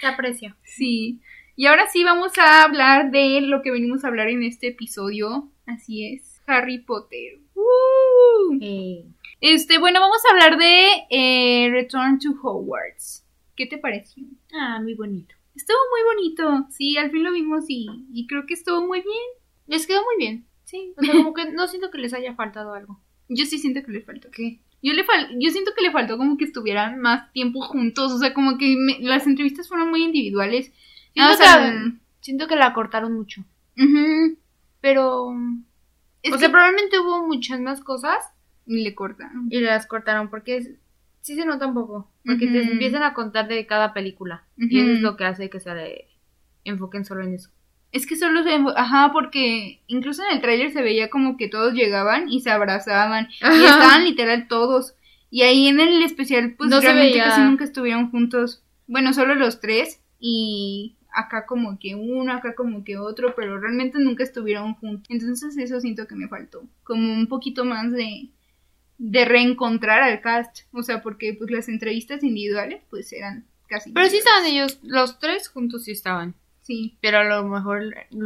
Se 0.00 0.06
aprecia. 0.06 0.56
Sí. 0.62 1.20
Y 1.56 1.66
ahora 1.66 1.86
sí 1.88 2.02
vamos 2.02 2.36
a 2.38 2.64
hablar 2.64 3.10
de 3.10 3.40
lo 3.40 3.62
que 3.62 3.70
venimos 3.70 4.04
a 4.04 4.08
hablar 4.08 4.28
en 4.28 4.42
este 4.42 4.68
episodio. 4.68 5.48
Así 5.66 6.06
es. 6.06 6.42
Harry 6.46 6.78
Potter. 6.78 7.38
¡Uh! 7.54 8.58
Este, 9.40 9.78
bueno, 9.78 10.00
vamos 10.00 10.18
a 10.24 10.32
hablar 10.32 10.58
de 10.58 10.88
eh, 11.10 11.68
Return 11.70 12.18
to 12.18 12.30
Hogwarts. 12.42 13.24
¿Qué 13.56 13.66
te 13.66 13.78
pareció? 13.78 14.24
Ah, 14.52 14.80
muy 14.82 14.94
bonito. 14.94 15.34
Estuvo 15.54 15.76
muy 15.90 16.14
bonito. 16.14 16.66
Sí, 16.70 16.96
al 16.96 17.10
fin 17.10 17.22
lo 17.22 17.32
vimos 17.32 17.64
y, 17.68 17.86
y 18.12 18.26
creo 18.26 18.46
que 18.46 18.54
estuvo 18.54 18.84
muy 18.84 19.00
bien. 19.00 19.14
Les 19.66 19.86
quedó 19.86 20.02
muy 20.02 20.16
bien. 20.18 20.46
Sí, 20.64 20.92
o 20.96 21.02
sea, 21.02 21.14
como 21.14 21.34
que 21.34 21.52
no 21.52 21.68
siento 21.68 21.90
que 21.90 21.98
les 21.98 22.14
haya 22.14 22.34
faltado 22.34 22.74
algo. 22.74 23.00
Yo 23.28 23.46
sí 23.46 23.58
siento 23.58 23.82
que 23.84 23.92
le 23.92 24.02
faltó. 24.02 24.30
¿Qué? 24.30 24.60
Yo, 24.84 24.92
le 24.92 25.04
fal- 25.04 25.30
yo 25.40 25.50
siento 25.50 25.72
que 25.74 25.82
le 25.82 25.90
faltó 25.90 26.18
como 26.18 26.36
que 26.36 26.44
estuvieran 26.44 27.00
más 27.00 27.32
tiempo 27.32 27.60
juntos. 27.62 28.12
O 28.12 28.18
sea, 28.18 28.34
como 28.34 28.58
que 28.58 28.76
me- 28.76 28.98
las 29.00 29.26
entrevistas 29.26 29.66
fueron 29.68 29.88
muy 29.90 30.02
individuales. 30.04 30.72
Siento, 31.14 31.32
o 31.32 31.36
sea, 31.36 31.54
que, 31.72 31.92
siento 32.20 32.46
que 32.46 32.56
la 32.56 32.72
cortaron 32.74 33.12
mucho. 33.14 33.44
Pero. 34.80 35.32
Es 36.22 36.30
o 36.32 36.34
que 36.36 36.40
sea, 36.40 36.50
probablemente 36.50 36.98
hubo 36.98 37.26
muchas 37.26 37.60
más 37.60 37.80
cosas 37.80 38.16
le 38.66 38.94
cortaron. 38.94 39.46
y 39.50 39.60
las 39.60 39.86
cortaron 39.86 40.30
porque 40.30 40.56
es- 40.56 40.70
sí 41.20 41.34
se 41.34 41.44
nota 41.44 41.66
un 41.66 41.74
poco. 41.74 42.10
Porque 42.24 42.46
te 42.46 42.62
empiezan 42.72 43.02
a 43.02 43.12
contar 43.14 43.46
de 43.48 43.66
cada 43.66 43.92
película. 43.94 44.44
Y 44.56 44.80
eso 44.80 44.90
es 44.92 45.00
lo 45.02 45.16
que 45.16 45.24
hace 45.24 45.50
que 45.50 45.60
se 45.60 45.74
le 45.74 46.08
enfoquen 46.64 47.04
solo 47.04 47.22
en 47.24 47.34
eso. 47.34 47.50
Es 47.94 48.06
que 48.06 48.16
solo 48.16 48.42
se... 48.42 48.50
Ajá, 48.74 49.12
porque 49.12 49.80
incluso 49.86 50.24
en 50.24 50.34
el 50.36 50.42
tráiler 50.42 50.72
se 50.72 50.82
veía 50.82 51.08
como 51.08 51.36
que 51.36 51.46
todos 51.48 51.74
llegaban 51.74 52.28
y 52.28 52.40
se 52.40 52.50
abrazaban. 52.50 53.28
Y 53.40 53.64
estaban 53.64 54.02
literal 54.02 54.48
todos. 54.48 54.96
Y 55.30 55.42
ahí 55.42 55.68
en 55.68 55.78
el 55.78 56.02
especial, 56.02 56.56
pues 56.58 56.70
No 56.70 56.80
realmente 56.80 57.18
casi 57.18 57.40
nunca 57.42 57.62
estuvieron 57.62 58.10
juntos. 58.10 58.64
Bueno, 58.88 59.12
solo 59.12 59.36
los 59.36 59.60
tres. 59.60 60.00
Y 60.18 60.96
acá 61.12 61.46
como 61.46 61.78
que 61.78 61.94
uno, 61.94 62.32
acá 62.32 62.56
como 62.56 62.82
que 62.82 62.98
otro. 62.98 63.34
Pero 63.36 63.60
realmente 63.60 64.00
nunca 64.00 64.24
estuvieron 64.24 64.74
juntos. 64.74 65.06
Entonces 65.08 65.56
eso 65.56 65.80
siento 65.80 66.08
que 66.08 66.16
me 66.16 66.26
faltó. 66.26 66.64
Como 66.82 67.12
un 67.12 67.28
poquito 67.28 67.64
más 67.64 67.92
de... 67.92 68.28
De 68.98 69.24
reencontrar 69.24 70.02
al 70.02 70.20
cast. 70.20 70.62
O 70.72 70.82
sea, 70.82 71.00
porque 71.00 71.32
pues 71.34 71.48
las 71.50 71.68
entrevistas 71.68 72.24
individuales 72.24 72.82
pues 72.90 73.12
eran 73.12 73.44
casi... 73.68 73.92
Pero 73.92 74.08
sí 74.08 74.16
estaban 74.16 74.46
ellos, 74.46 74.80
los 74.82 75.20
tres 75.20 75.48
juntos 75.48 75.84
sí 75.84 75.92
estaban. 75.92 76.34
Sí. 76.66 76.96
Pero 77.00 77.18
a 77.18 77.24
lo 77.24 77.46
mejor 77.46 77.82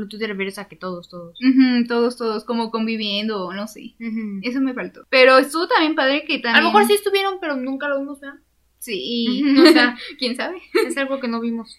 tú 0.08 0.16
te 0.18 0.26
refieres 0.26 0.58
a 0.58 0.68
que 0.68 0.76
todos, 0.76 1.08
todos. 1.10 1.36
Ujú, 1.42 1.86
todos, 1.86 2.16
todos, 2.16 2.44
como 2.44 2.70
conviviendo, 2.70 3.44
o 3.46 3.52
no 3.52 3.66
sé. 3.66 3.94
Ujú. 4.00 4.40
Eso 4.42 4.60
me 4.60 4.72
faltó. 4.74 5.04
Pero 5.10 5.38
estuvo 5.38 5.66
también 5.68 5.94
padre 5.94 6.24
que 6.24 6.38
también. 6.38 6.54
A 6.56 6.60
lo 6.60 6.68
mejor 6.68 6.86
sí 6.86 6.94
estuvieron, 6.94 7.38
pero 7.40 7.56
nunca 7.56 7.88
lo 7.88 7.98
vimos, 7.98 8.20
¿verdad? 8.20 8.38
Sí, 8.78 9.42
o 9.58 9.66
sea, 9.72 9.96
quién 10.18 10.36
sabe. 10.36 10.62
Es 10.86 10.96
algo 10.96 11.18
que 11.20 11.26
no 11.28 11.40
vimos. 11.40 11.76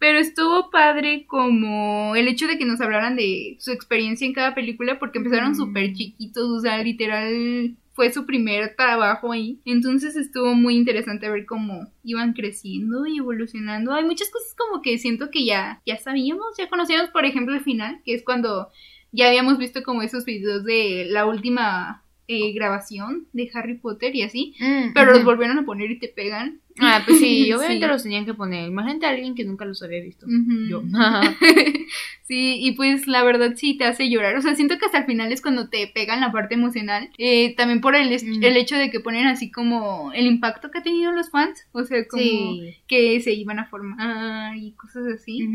Pero 0.00 0.18
estuvo 0.18 0.70
padre 0.70 1.26
como 1.26 2.16
el 2.16 2.26
hecho 2.26 2.46
de 2.48 2.56
que 2.58 2.64
nos 2.64 2.80
hablaran 2.80 3.16
de 3.16 3.56
su 3.60 3.70
experiencia 3.70 4.26
en 4.26 4.32
cada 4.32 4.54
película, 4.54 4.98
porque 4.98 5.18
empezaron 5.18 5.52
Mm. 5.52 5.56
súper 5.56 5.92
chiquitos, 5.92 6.48
o 6.48 6.60
sea, 6.60 6.82
literal 6.82 7.76
fue 7.92 8.12
su 8.12 8.26
primer 8.26 8.76
trabajo 8.76 9.32
ahí. 9.32 9.60
Entonces 9.64 10.16
estuvo 10.16 10.54
muy 10.54 10.76
interesante 10.76 11.28
ver 11.28 11.46
cómo 11.46 11.88
iban 12.04 12.32
creciendo 12.32 13.06
y 13.06 13.18
evolucionando. 13.18 13.92
Hay 13.92 14.04
muchas 14.04 14.30
cosas 14.30 14.54
como 14.56 14.82
que 14.82 14.98
siento 14.98 15.30
que 15.30 15.44
ya, 15.44 15.82
ya 15.86 15.96
sabíamos, 15.98 16.56
ya 16.58 16.68
conocíamos, 16.68 17.10
por 17.10 17.24
ejemplo, 17.24 17.54
el 17.54 17.62
final, 17.62 18.00
que 18.04 18.14
es 18.14 18.22
cuando 18.24 18.68
ya 19.12 19.28
habíamos 19.28 19.58
visto 19.58 19.82
como 19.82 20.02
esos 20.02 20.24
videos 20.24 20.64
de 20.64 21.06
la 21.10 21.26
última 21.26 22.04
eh, 22.28 22.52
grabación 22.52 23.26
de 23.32 23.50
Harry 23.52 23.76
Potter 23.78 24.14
y 24.14 24.22
así, 24.22 24.54
Mm, 24.60 24.92
pero 24.94 25.12
los 25.12 25.24
volvieron 25.24 25.58
a 25.58 25.64
poner 25.64 25.90
y 25.90 25.98
te 25.98 26.06
pegan. 26.08 26.60
Ah, 26.80 27.02
pues 27.06 27.18
sí, 27.18 27.52
obviamente 27.52 27.86
Sí. 27.86 27.92
los 27.92 28.02
tenían 28.02 28.24
que 28.26 28.34
poner. 28.34 28.68
Imagínate 28.68 29.06
a 29.06 29.10
alguien 29.10 29.34
que 29.34 29.44
nunca 29.44 29.64
los 29.64 29.82
había 29.82 30.02
visto. 30.02 30.26
Ujú. 30.26 30.68
Yo. 30.68 30.82
sí, 32.26 32.58
y 32.60 32.72
pues 32.72 33.06
la 33.06 33.22
verdad 33.24 33.52
sí 33.56 33.76
te 33.76 33.84
hace 33.84 34.08
llorar. 34.10 34.36
O 34.36 34.42
sea, 34.42 34.54
siento 34.54 34.78
que 34.78 34.86
hasta 34.86 34.98
el 34.98 35.04
final 35.06 35.32
es 35.32 35.42
cuando 35.42 35.68
te 35.68 35.86
pegan 35.88 36.20
la 36.20 36.32
parte 36.32 36.54
emocional. 36.54 37.10
Eh, 37.18 37.54
también 37.56 37.80
por 37.80 37.94
el, 37.96 38.08
Mm. 38.10 38.42
el 38.42 38.56
hecho 38.56 38.76
de 38.76 38.90
que 38.90 39.00
ponen 39.00 39.26
así 39.26 39.50
como 39.50 40.12
el 40.12 40.26
impacto 40.26 40.70
que 40.70 40.78
ha 40.78 40.82
tenido 40.82 41.12
los 41.12 41.30
fans. 41.30 41.66
O 41.72 41.84
sea, 41.84 42.06
como 42.08 42.22
sí. 42.22 42.74
que 42.88 43.20
se 43.20 43.32
iban 43.32 43.58
a 43.58 43.66
formar 43.66 44.56
y 44.56 44.72
cosas 44.72 45.04
así. 45.14 45.48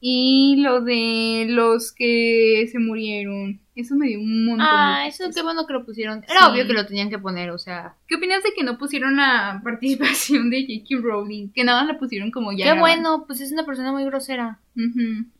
Y 0.00 0.56
lo 0.62 0.80
de 0.80 1.46
los 1.48 1.92
que 1.92 2.66
se 2.72 2.78
murieron. 2.78 3.60
Eso 3.80 3.94
me 3.96 4.06
dio 4.08 4.20
un 4.20 4.46
montón. 4.46 4.66
de 4.66 4.70
Ah, 4.72 5.06
eso 5.08 5.24
qué 5.34 5.42
bueno 5.42 5.66
que 5.66 5.72
lo 5.72 5.84
pusieron. 5.84 6.22
Era 6.28 6.40
Sí. 6.40 6.46
obvio 6.50 6.66
que 6.66 6.72
lo 6.72 6.86
tenían 6.86 7.10
que 7.10 7.18
poner, 7.18 7.50
o 7.50 7.58
sea. 7.58 7.94
¿Qué 8.06 8.16
opinas 8.16 8.42
de 8.42 8.50
que 8.54 8.62
no 8.62 8.78
pusieron 8.78 9.16
la 9.16 9.60
participación 9.64 10.50
de 10.50 10.62
J.K. 10.62 11.00
Rowling? 11.02 11.48
Que 11.52 11.64
nada 11.64 11.80
más 11.82 11.92
la 11.94 11.98
pusieron 11.98 12.30
como 12.30 12.52
ya. 12.52 12.72
qué 12.72 12.78
bueno, 12.78 13.24
pues 13.26 13.40
es 13.40 13.52
una 13.52 13.64
persona 13.64 13.92
muy 13.92 14.04
grosera. 14.04 14.58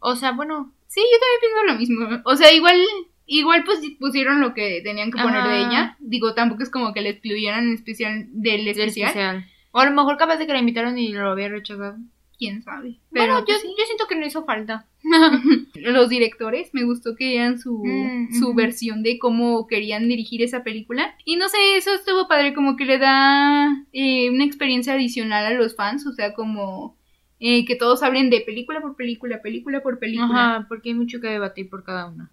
O 0.00 0.16
sea, 0.16 0.32
bueno. 0.32 0.72
Sí, 0.86 1.00
yo 1.00 1.18
también 1.20 1.40
pienso 1.40 1.66
lo 1.66 1.78
mismo. 2.08 2.22
O 2.24 2.36
sea, 2.36 2.52
igual, 2.52 2.76
igual 3.26 3.62
pues 3.64 3.78
pusieron 4.00 4.40
lo 4.40 4.54
que 4.54 4.80
tenían 4.82 5.12
que 5.12 5.22
poner 5.22 5.44
de 5.44 5.58
ella. 5.60 5.96
Digo, 6.00 6.34
tampoco 6.34 6.62
es 6.64 6.70
como 6.70 6.92
que 6.92 7.00
le 7.00 7.10
excluyeran 7.10 7.68
en 7.68 7.74
especial 7.74 8.26
del 8.32 8.64
del 8.64 8.68
especial. 8.68 9.08
especial. 9.08 9.44
O 9.72 9.78
a 9.78 9.84
lo 9.84 9.92
mejor 9.92 10.16
capaz 10.16 10.38
de 10.38 10.46
que 10.48 10.52
la 10.52 10.58
invitaron 10.58 10.98
y 10.98 11.12
lo 11.12 11.30
había 11.30 11.48
rechazado. 11.48 11.96
Quién 12.40 12.62
sabe. 12.62 12.98
Pero 13.12 13.34
bueno, 13.34 13.46
yo, 13.46 13.54
sí. 13.56 13.68
yo 13.78 13.84
siento 13.84 14.06
que 14.08 14.16
no 14.16 14.24
hizo 14.24 14.46
falta. 14.46 14.86
los 15.74 16.08
directores, 16.08 16.70
me 16.72 16.84
gustó 16.84 17.14
que 17.14 17.26
dieran 17.26 17.58
su, 17.58 17.82
Mm, 17.84 18.32
su 18.32 18.54
versión 18.54 19.02
de 19.02 19.18
cómo 19.18 19.66
querían 19.66 20.08
dirigir 20.08 20.42
esa 20.42 20.64
película. 20.64 21.14
Y 21.26 21.36
no 21.36 21.50
sé, 21.50 21.76
eso 21.76 21.92
estuvo 21.94 22.28
padre, 22.28 22.54
como 22.54 22.76
que 22.76 22.86
le 22.86 22.96
da 22.96 23.84
eh, 23.92 24.30
una 24.30 24.44
experiencia 24.46 24.94
adicional 24.94 25.44
a 25.44 25.50
los 25.50 25.76
fans, 25.76 26.06
o 26.06 26.12
sea, 26.12 26.32
como 26.32 26.96
eh, 27.40 27.66
que 27.66 27.76
todos 27.76 28.02
hablen 28.02 28.30
de 28.30 28.40
película 28.40 28.80
por 28.80 28.96
película, 28.96 29.42
película 29.42 29.82
por 29.82 29.98
película. 29.98 30.56
Ajá, 30.56 30.66
porque 30.66 30.88
hay 30.88 30.94
mucho 30.94 31.20
que 31.20 31.28
debatir 31.28 31.68
por 31.68 31.84
cada 31.84 32.06
una. 32.06 32.30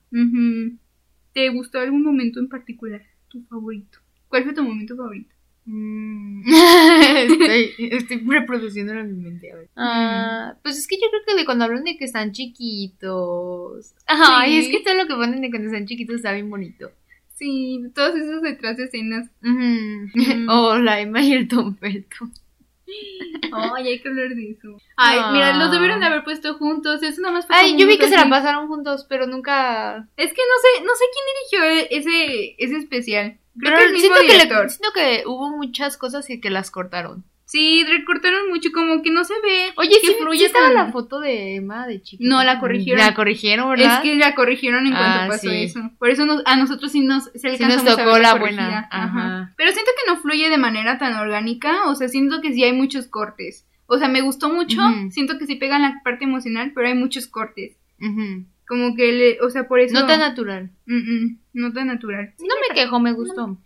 ¿Te 1.33 1.49
gustó 1.49 1.79
algún 1.79 2.03
momento 2.03 2.39
en 2.39 2.47
particular? 2.47 3.01
¿Tu 3.27 3.41
favorito? 3.43 3.99
¿Cuál 4.29 4.45
fue 4.45 4.53
tu 4.53 4.63
momento 4.63 4.95
favorito? 4.95 5.35
Mm. 5.69 6.43
estoy, 6.47 7.73
estoy 7.91 8.23
reproduciéndolo 8.25 9.01
en 9.01 9.17
mi 9.17 9.23
mente. 9.23 9.51
A 9.51 9.56
ver. 9.56 9.69
Ah, 9.75 10.56
pues 10.63 10.77
es 10.77 10.88
que 10.88 10.95
yo 10.95 11.08
creo 11.10 11.21
que 11.27 11.36
de 11.36 11.45
cuando 11.45 11.65
hablan 11.65 11.84
de 11.84 11.97
que 11.97 12.06
están 12.06 12.32
chiquitos. 12.32 13.93
Ay, 14.08 14.62
Sí. 14.62 14.67
es 14.67 14.71
que 14.77 14.84
todo 14.84 14.95
lo 14.95 15.08
que 15.08 15.15
ponen 15.15 15.41
de 15.41 15.49
cuando 15.49 15.67
están 15.67 15.86
chiquitos 15.86 16.15
está 16.17 16.32
bien 16.32 16.49
bonito. 16.49 16.89
Sí, 17.36 17.84
todos 17.93 18.15
esos 18.15 18.41
detrás 18.41 18.77
de 18.77 18.86
escenas. 18.86 19.30
Ujú. 19.43 20.10
Ujú. 20.15 20.45
O 20.51 20.77
la 20.80 21.01
Emma 21.01 21.21
y 21.21 21.34
el 21.34 21.47
Tom 21.47 21.75
Felton. 21.75 22.32
Ay, 23.52 23.88
hay 23.88 24.00
que 24.02 24.08
hablar 24.10 24.30
de 24.30 24.52
eso. 24.52 24.78
Ay, 24.95 25.19
mira, 25.34 25.54
los 25.58 25.71
debieron 25.71 26.00
de 26.00 26.06
haber 26.08 26.23
puesto 26.23 26.56
juntos. 26.56 27.02
Eso 27.04 27.21
nada 27.21 27.34
más 27.36 27.47
fue 27.47 27.56
Ay, 27.56 27.78
yo 27.78 27.88
vi 27.88 27.97
que 27.97 28.08
se 28.08 28.15
la 28.15 28.30
pasaron 28.30 28.67
juntos, 28.67 29.06
pero 29.08 29.28
nunca. 29.28 30.08
Es 30.17 30.34
que 30.34 30.41
no 30.41 30.80
sé, 30.80 30.84
no 30.86 30.95
sé 30.95 31.06
quién 31.13 31.62
dirigió 31.69 31.82
e- 31.82 31.97
ese, 31.97 32.56
ese 32.58 32.78
especial. 32.78 33.38
Creo 33.60 33.71
Pero 33.73 33.78
que 33.80 33.86
el 33.86 33.93
mismo 33.93 34.15
siento, 34.15 34.34
que 34.34 34.38
le- 34.63 34.69
siento 34.69 34.93
que 34.93 35.23
hubo 35.26 35.50
muchas 35.50 35.97
cosas 35.97 36.30
y 36.30 36.39
que 36.39 36.50
las 36.50 36.71
cortaron. 36.71 37.23
Sí, 37.49 37.86
recortaron 37.88 38.49
mucho, 38.49 38.71
como 38.73 39.01
que 39.01 39.10
no 39.10 39.23
se 39.23 39.33
ve. 39.41 39.71
Oye, 39.77 39.97
que 40.01 40.07
sí, 40.07 40.13
fluye 40.19 40.39
sí 40.39 40.45
estaba 40.47 40.65
con- 40.67 40.75
la 40.75 40.91
foto 40.91 41.21
de 41.21 41.55
Emma 41.55 41.88
de 41.88 42.01
chiquita. 42.01 42.29
No, 42.29 42.43
la 42.43 42.60
corrigieron. 42.60 42.99
La 42.99 43.13
corrigieron, 43.13 43.69
¿verdad? 43.69 43.95
Es 43.95 43.99
que 44.01 44.15
la 44.17 44.36
corrigieron 44.36 44.86
en 44.86 44.91
cuanto 44.91 45.19
Ah, 45.21 45.25
pasó 45.29 45.49
sí. 45.49 45.63
eso. 45.63 45.79
Por 45.97 46.10
eso 46.10 46.25
nos- 46.25 46.41
a 46.45 46.57
nosotros 46.57 46.91
sí 46.91 46.99
nos, 46.99 47.31
se 47.33 47.47
alcanzamos 47.47 47.86
nos 47.86 47.93
a 47.93 47.97
tocó 48.03 48.13
ver 48.13 48.21
la 48.21 48.31
corregida. 48.38 48.62
buena. 48.63 48.88
Ajá. 48.91 49.53
Pero 49.55 49.71
siento 49.71 49.91
que 49.95 50.12
no 50.12 50.19
fluye 50.19 50.49
de 50.49 50.57
manera 50.57 50.97
tan 50.97 51.13
orgánica. 51.15 51.88
O 51.88 51.95
sea, 51.95 52.10
siento 52.10 52.41
que 52.41 52.51
sí 52.53 52.65
hay 52.65 52.73
muchos 52.73 53.07
cortes. 53.07 53.65
O 53.86 53.97
sea, 53.97 54.10
me 54.10 54.19
gustó 54.19 54.49
mucho. 54.49 54.81
Siento 55.12 55.38
que 55.39 55.45
sí 55.45 55.55
pegan 55.55 55.83
la 55.83 56.01
parte 56.03 56.25
emocional, 56.25 56.73
pero 56.75 56.88
hay 56.88 56.95
muchos 56.95 57.27
cortes. 57.27 57.77
Como 58.67 58.93
que, 58.97 59.12
le, 59.13 59.41
o 59.41 59.49
sea, 59.49 59.65
por 59.69 59.79
eso. 59.79 59.93
No 59.93 60.05
tan 60.05 60.19
natural. 60.19 60.71
Mm, 60.86 61.38
no 61.53 61.71
tan 61.71 61.88
natural. 61.88 62.33
No 62.39 62.55
me 62.67 62.75
quejo, 62.75 62.99
me 62.99 63.13
gustó. 63.13 63.57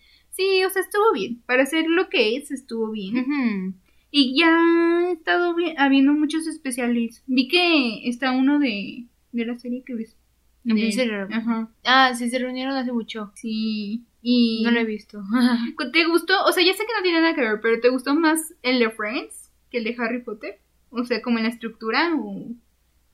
Sí, 0.41 0.63
o 0.63 0.69
sea, 0.69 0.82
estuvo 0.82 1.12
bien. 1.13 1.41
Para 1.45 1.65
ser 1.65 1.86
lo 1.88 2.10
que 2.10 2.36
es, 2.36 2.51
estuvo 2.51 2.89
bien. 2.91 3.17
Ujú. 3.19 3.73
Y 4.10 4.38
ya 4.39 5.08
he 5.10 5.12
estado 5.13 5.54
vi- 5.56 5.73
habiendo 5.77 6.13
muchos 6.13 6.47
especiales. 6.47 7.23
Vi 7.27 7.47
que 7.47 8.08
está 8.10 8.32
uno 8.32 8.60
de, 8.60 9.06
de 9.32 9.45
la 9.45 9.56
serie 9.58 9.84
que 9.86 9.93
ves. 9.95 10.17
¿En 10.65 10.75
De-? 10.75 11.27
Ajá. 11.34 11.69
Ah, 11.86 12.13
sí, 12.15 12.30
se 12.30 12.39
reunieron 12.39 12.75
hace 12.75 12.91
mucho. 12.91 13.32
Sí. 13.36 14.04
Y. 14.21 14.62
No 14.63 14.71
lo 14.71 14.80
he 14.80 14.86
visto. 14.86 15.23
¿Te 15.93 16.06
gustó? 16.06 16.34
O 16.45 16.51
sea, 16.51 16.63
ya 16.63 16.73
sé 16.73 16.80
que 16.86 16.93
no 16.97 17.04
tiene 17.04 17.21
nada 17.21 17.34
que 17.36 17.41
ver, 17.41 17.60
pero 17.62 17.80
¿te 17.80 17.89
gustó 17.89 18.13
más 18.15 18.54
el 18.63 18.80
de 18.80 18.89
Friends 18.91 19.51
que 19.71 19.77
el 19.80 19.84
de 19.86 19.95
Harry 19.97 20.21
Potter? 20.23 20.60
O 20.89 21.04
sea, 21.06 21.21
como 21.21 21.38
en 21.38 21.43
la 21.45 21.49
estructura 21.49 22.13
o 22.15 22.47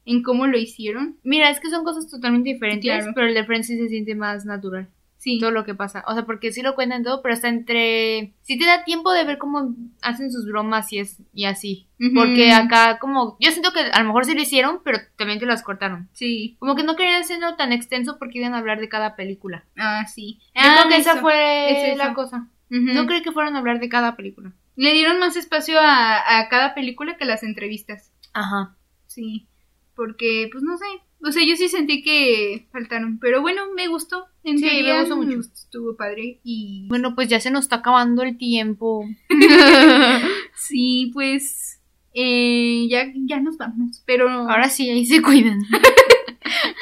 en 0.06 0.24
cómo 0.24 0.48
lo 0.48 0.58
hicieron. 0.58 1.18
Mira, 1.24 1.50
es 1.50 1.60
que 1.60 1.70
son 1.70 1.84
cosas 1.84 2.10
totalmente 2.10 2.50
diferentes, 2.50 2.84
Claro. 2.90 3.12
pero 3.14 3.28
el 3.28 3.34
de 3.34 3.46
Friends 3.46 3.68
sí 3.68 3.78
se 3.78 3.90
siente 3.90 4.16
más 4.16 4.46
natural. 4.46 4.90
Sí. 5.18 5.40
Todo 5.40 5.52
lo 5.52 5.66
que 5.66 5.74
pasa. 5.74 6.04
O 6.08 6.14
sea, 6.14 6.26
porque 6.26 6.52
sí 6.52 6.62
lo 6.62 6.76
cuentan 6.76 7.04
todo, 7.04 7.22
pero 7.24 7.34
está 7.34 7.48
entre... 7.50 8.34
Sí 8.44 8.58
te 8.58 8.66
da 8.66 8.84
tiempo 8.84 9.12
de 9.12 9.24
ver 9.26 9.38
cómo 9.40 9.76
hacen 10.02 10.32
sus 10.32 10.46
bromas 10.46 10.94
y, 10.94 11.00
es, 11.00 11.18
y 11.34 11.46
así. 11.46 11.88
Porque 12.16 12.52
acá 12.54 13.00
como... 13.00 13.36
Yo 13.40 13.50
siento 13.52 13.72
que 13.74 13.80
a 13.82 14.00
lo 14.00 14.06
mejor 14.06 14.26
sí 14.26 14.36
lo 14.36 14.42
hicieron, 14.42 14.80
pero 14.84 15.00
también 15.18 15.40
te 15.40 15.46
las 15.48 15.64
cortaron. 15.64 16.08
Sí. 16.14 16.56
Como 16.60 16.76
que 16.76 16.84
no 16.84 16.96
querían 16.96 17.22
hacerlo 17.22 17.56
tan 17.56 17.74
extenso 17.74 18.18
porque 18.20 18.38
iban 18.38 18.54
a 18.54 18.60
hablar 18.60 18.80
de 18.80 18.90
cada 18.90 19.16
película. 19.16 19.66
Ah, 19.76 20.06
sí. 20.06 20.40
Yo 20.56 20.62
Ah, 20.64 20.76
creo 20.82 20.90
que 20.90 20.98
esa 20.98 21.12
eso. 21.14 21.22
fue 21.22 21.72
es 21.72 21.88
eso. 21.96 21.98
la 21.98 22.14
cosa. 22.14 22.48
No 22.70 23.06
creí 23.08 23.22
que 23.24 23.32
fueran 23.32 23.56
a 23.56 23.60
hablar 23.60 23.80
de 23.80 23.90
cada 23.90 24.16
película. 24.16 24.54
Le 24.76 24.94
dieron 24.94 25.20
más 25.20 25.36
espacio 25.36 25.80
a, 25.80 26.40
a 26.40 26.48
cada 26.50 26.76
película 26.76 27.18
que 27.18 27.26
las 27.26 27.42
entrevistas. 27.42 28.12
Ajá. 28.34 28.76
Sí. 29.08 29.48
Porque, 29.96 30.48
pues 30.52 30.64
no 30.64 30.78
sé. 30.78 30.86
O 31.24 31.32
sea, 31.32 31.44
yo 31.46 31.56
sí 31.56 31.68
sentí 31.68 32.04
que 32.04 32.68
faltaron. 32.72 33.18
Pero 33.20 33.42
bueno, 33.42 33.64
me 33.76 33.88
gustó. 33.88 34.26
En 34.44 34.60
Sí, 34.60 34.66
me 34.66 35.00
gustó 35.00 35.18
mucho. 35.18 35.40
Estuvo 35.40 35.96
padre. 35.98 36.40
Y. 36.44 36.86
Bueno, 36.90 37.16
pues 37.16 37.28
ya 37.28 37.40
se 37.40 37.52
nos 37.52 37.66
está 37.66 37.78
acabando 37.78 38.24
el 38.24 38.38
tiempo. 38.38 39.06
Sí, 40.56 41.12
pues. 41.14 41.80
eh, 42.14 42.88
ya, 42.90 43.12
ya 43.26 43.40
nos 43.40 43.58
vamos. 43.58 44.04
Pero. 44.06 44.30
Ahora 44.30 44.70
sí, 44.70 44.90
ahí 44.90 45.06
se 45.06 45.22
cuidan. 45.22 45.62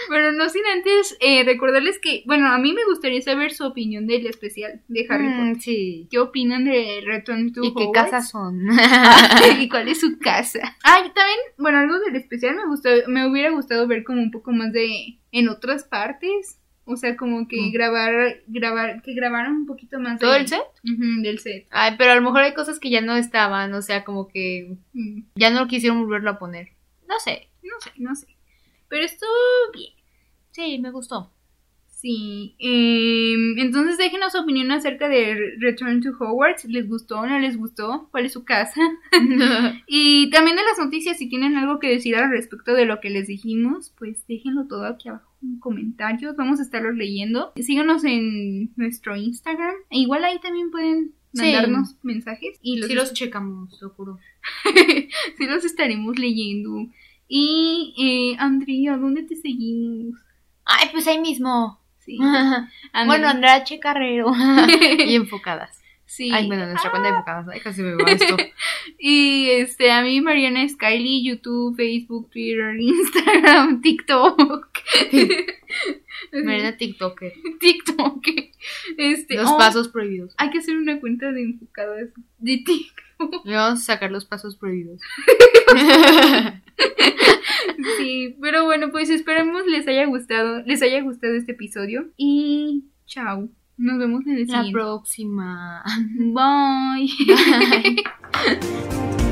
Pero 0.09 0.31
no 0.31 0.49
sin 0.49 0.65
antes 0.67 1.17
eh, 1.19 1.43
recordarles 1.43 1.99
que. 1.99 2.23
Bueno, 2.25 2.47
a 2.51 2.57
mí 2.57 2.73
me 2.73 2.83
gustaría 2.85 3.21
saber 3.21 3.53
su 3.53 3.65
opinión 3.65 4.07
del 4.07 4.27
especial 4.27 4.81
de 4.87 5.05
Harry 5.09 5.29
Potter. 5.29 5.55
Mm, 5.55 5.59
sí. 5.59 6.07
¿Qué 6.11 6.19
opinan 6.19 6.65
de 6.65 7.01
Return 7.05 7.51
to 7.53 7.63
¿Y 7.63 7.73
qué 7.73 7.87
casas 7.93 8.29
son? 8.29 8.61
¿Y 9.59 9.69
cuál 9.69 9.87
es 9.87 9.99
su 9.99 10.17
casa? 10.19 10.59
Ay, 10.83 11.03
también, 11.13 11.37
bueno, 11.57 11.79
algo 11.79 11.99
del 11.99 12.15
especial 12.15 12.55
me 12.55 12.65
gustó, 12.67 12.89
me 13.07 13.27
hubiera 13.29 13.49
gustado 13.51 13.87
ver 13.87 14.03
como 14.03 14.21
un 14.21 14.31
poco 14.31 14.51
más 14.51 14.71
de 14.71 15.17
en 15.31 15.49
otras 15.49 15.83
partes. 15.83 16.59
O 16.87 16.97
sea, 16.97 17.15
como 17.17 17.47
que 17.47 17.57
Mm. 17.59 17.71
grabar, 17.71 18.43
grabar, 18.45 19.01
que 19.01 19.15
grabaran 19.15 19.53
un 19.55 19.65
poquito 19.65 19.99
más 19.99 20.19
¿Todo 20.19 20.33
de- 20.33 20.41
el 20.41 20.47
set? 20.47 20.61
Ujú, 20.83 21.23
del 21.23 21.39
set. 21.39 21.65
Ay, 21.71 21.95
pero 21.97 22.11
a 22.11 22.15
lo 22.15 22.21
mejor 22.21 22.41
hay 22.41 22.53
cosas 22.53 22.79
que 22.79 22.91
ya 22.91 23.01
no 23.01 23.15
estaban, 23.15 23.73
o 23.73 23.81
sea, 23.81 24.03
como 24.03 24.27
que 24.27 24.75
Mm, 24.93 25.21
ya 25.35 25.49
no 25.49 25.65
quisieron 25.67 25.99
volverlo 26.01 26.29
a 26.29 26.37
poner. 26.37 26.73
No 27.09 27.19
sé. 27.19 27.49
No 27.63 27.79
sé, 27.81 27.89
no 27.97 28.15
sé. 28.15 28.27
Pero 28.87 29.03
estuvo 29.03 29.31
bien. 29.73 29.93
Sí, 30.55 30.79
me 30.79 30.89
gustó. 30.91 31.31
Sí. 31.87 32.55
em, 32.59 33.57
entonces 33.57 33.97
déjenos 33.97 34.31
su 34.31 34.37
opinión 34.39 34.71
acerca 34.71 35.09
de 35.09 35.35
Return 35.59 36.01
to 36.01 36.11
Hogwarts. 36.19 36.63
¿Les 36.65 36.87
gustó 36.87 37.19
o 37.19 37.25
no 37.27 37.39
les 37.39 37.57
gustó? 37.57 38.07
¿Cuál 38.11 38.25
es 38.27 38.33
su 38.33 38.43
casa? 38.45 38.79
Y 39.87 40.29
también 40.29 40.55
de 40.55 40.63
las 40.63 40.77
noticias, 40.77 41.17
si 41.17 41.27
tienen 41.27 41.57
algo 41.57 41.79
que 41.79 41.89
decir 41.89 42.15
al 42.15 42.29
respecto 42.29 42.73
de 42.73 42.85
lo 42.85 43.01
que 43.01 43.09
les 43.09 43.27
dijimos, 43.27 43.91
pues 43.97 44.25
déjenlo 44.27 44.65
todo 44.67 44.85
aquí 44.85 45.09
abajo 45.09 45.29
en 45.43 45.59
comentarios. 45.59 46.35
Vamos 46.37 46.59
a 46.59 46.63
estarlos 46.63 46.95
leyendo. 46.95 47.51
Síganos 47.57 48.03
en 48.05 48.71
nuestro 48.77 49.15
Instagram. 49.17 49.73
E 49.89 49.99
igual 49.99 50.23
ahí 50.23 50.39
también 50.39 50.71
pueden 50.71 51.11
Sí. 51.33 51.41
mandarnos 51.41 51.95
mensajes. 52.01 52.57
Y 52.61 52.77
los, 52.77 52.87
sí 52.87 52.93
los 52.95 53.11
checamos, 53.13 53.77
lo 53.81 53.89
juro. 53.89 54.19
sí 55.37 55.45
los 55.47 55.65
estaremos 55.65 56.17
leyendo. 56.17 56.87
Y, 57.27 57.93
eh, 57.97 58.37
Andrea, 58.39 58.95
¿dónde 58.97 59.23
te 59.23 59.35
seguimos? 59.35 60.15
Ay, 60.65 60.89
pues 60.91 61.07
ahí 61.07 61.19
mismo. 61.19 61.79
Sí. 61.99 62.17
bueno, 62.19 62.69
Andrea. 62.93 63.29
Andrea 63.29 63.63
Che 63.63 63.79
Carrero. 63.79 64.31
y 65.05 65.15
enfocadas. 65.15 65.81
Sí. 66.05 66.29
Ay, 66.31 66.47
bueno, 66.47 66.67
nuestra 66.67 66.91
cuenta 66.91 67.09
de 67.09 67.15
enfocadas. 67.15 67.47
Ay, 67.51 67.59
casi 67.61 67.81
me 67.81 67.95
va 67.95 68.11
esto. 68.11 68.37
Y 68.99 69.49
este, 69.49 69.91
a 69.91 70.01
mí 70.03 70.21
Mariana 70.21 70.67
Skyly, 70.67 71.25
YouTube, 71.25 71.75
Facebook, 71.75 72.29
Twitter, 72.29 72.75
Instagram, 72.79 73.81
TikTok. 73.81 74.69
Mariana 76.31 76.77
TikToker. 76.77 77.33
TikTok. 77.59 78.23
Este, 78.97 79.35
Los 79.35 79.49
oh, 79.49 79.57
pasos 79.57 79.87
prohibidos. 79.87 80.35
Hay 80.37 80.51
que 80.51 80.59
hacer 80.59 80.77
una 80.77 80.99
cuenta 80.99 81.31
de 81.31 81.41
enfocadas 81.41 82.09
de 82.37 82.57
TikTok. 82.57 83.05
Vamos 83.45 83.81
a 83.81 83.83
sacar 83.83 84.11
los 84.11 84.25
pasos 84.25 84.55
prohibidos. 84.55 85.01
Sí, 87.97 88.35
pero 88.41 88.65
bueno, 88.65 88.89
pues 88.91 89.09
esperemos 89.09 89.65
les 89.67 89.87
haya 89.87 90.05
gustado, 90.05 90.61
les 90.65 90.81
haya 90.81 91.01
gustado 91.01 91.33
este 91.35 91.51
episodio. 91.53 92.07
Y 92.17 92.85
chao. 93.05 93.49
Nos 93.77 93.97
vemos 93.99 94.25
en 94.25 94.33
el 94.37 94.47
La 94.47 94.63
siguiente. 94.63 94.71
próxima. 94.71 95.83
Bye. 96.17 97.09
Bye. 97.27 98.03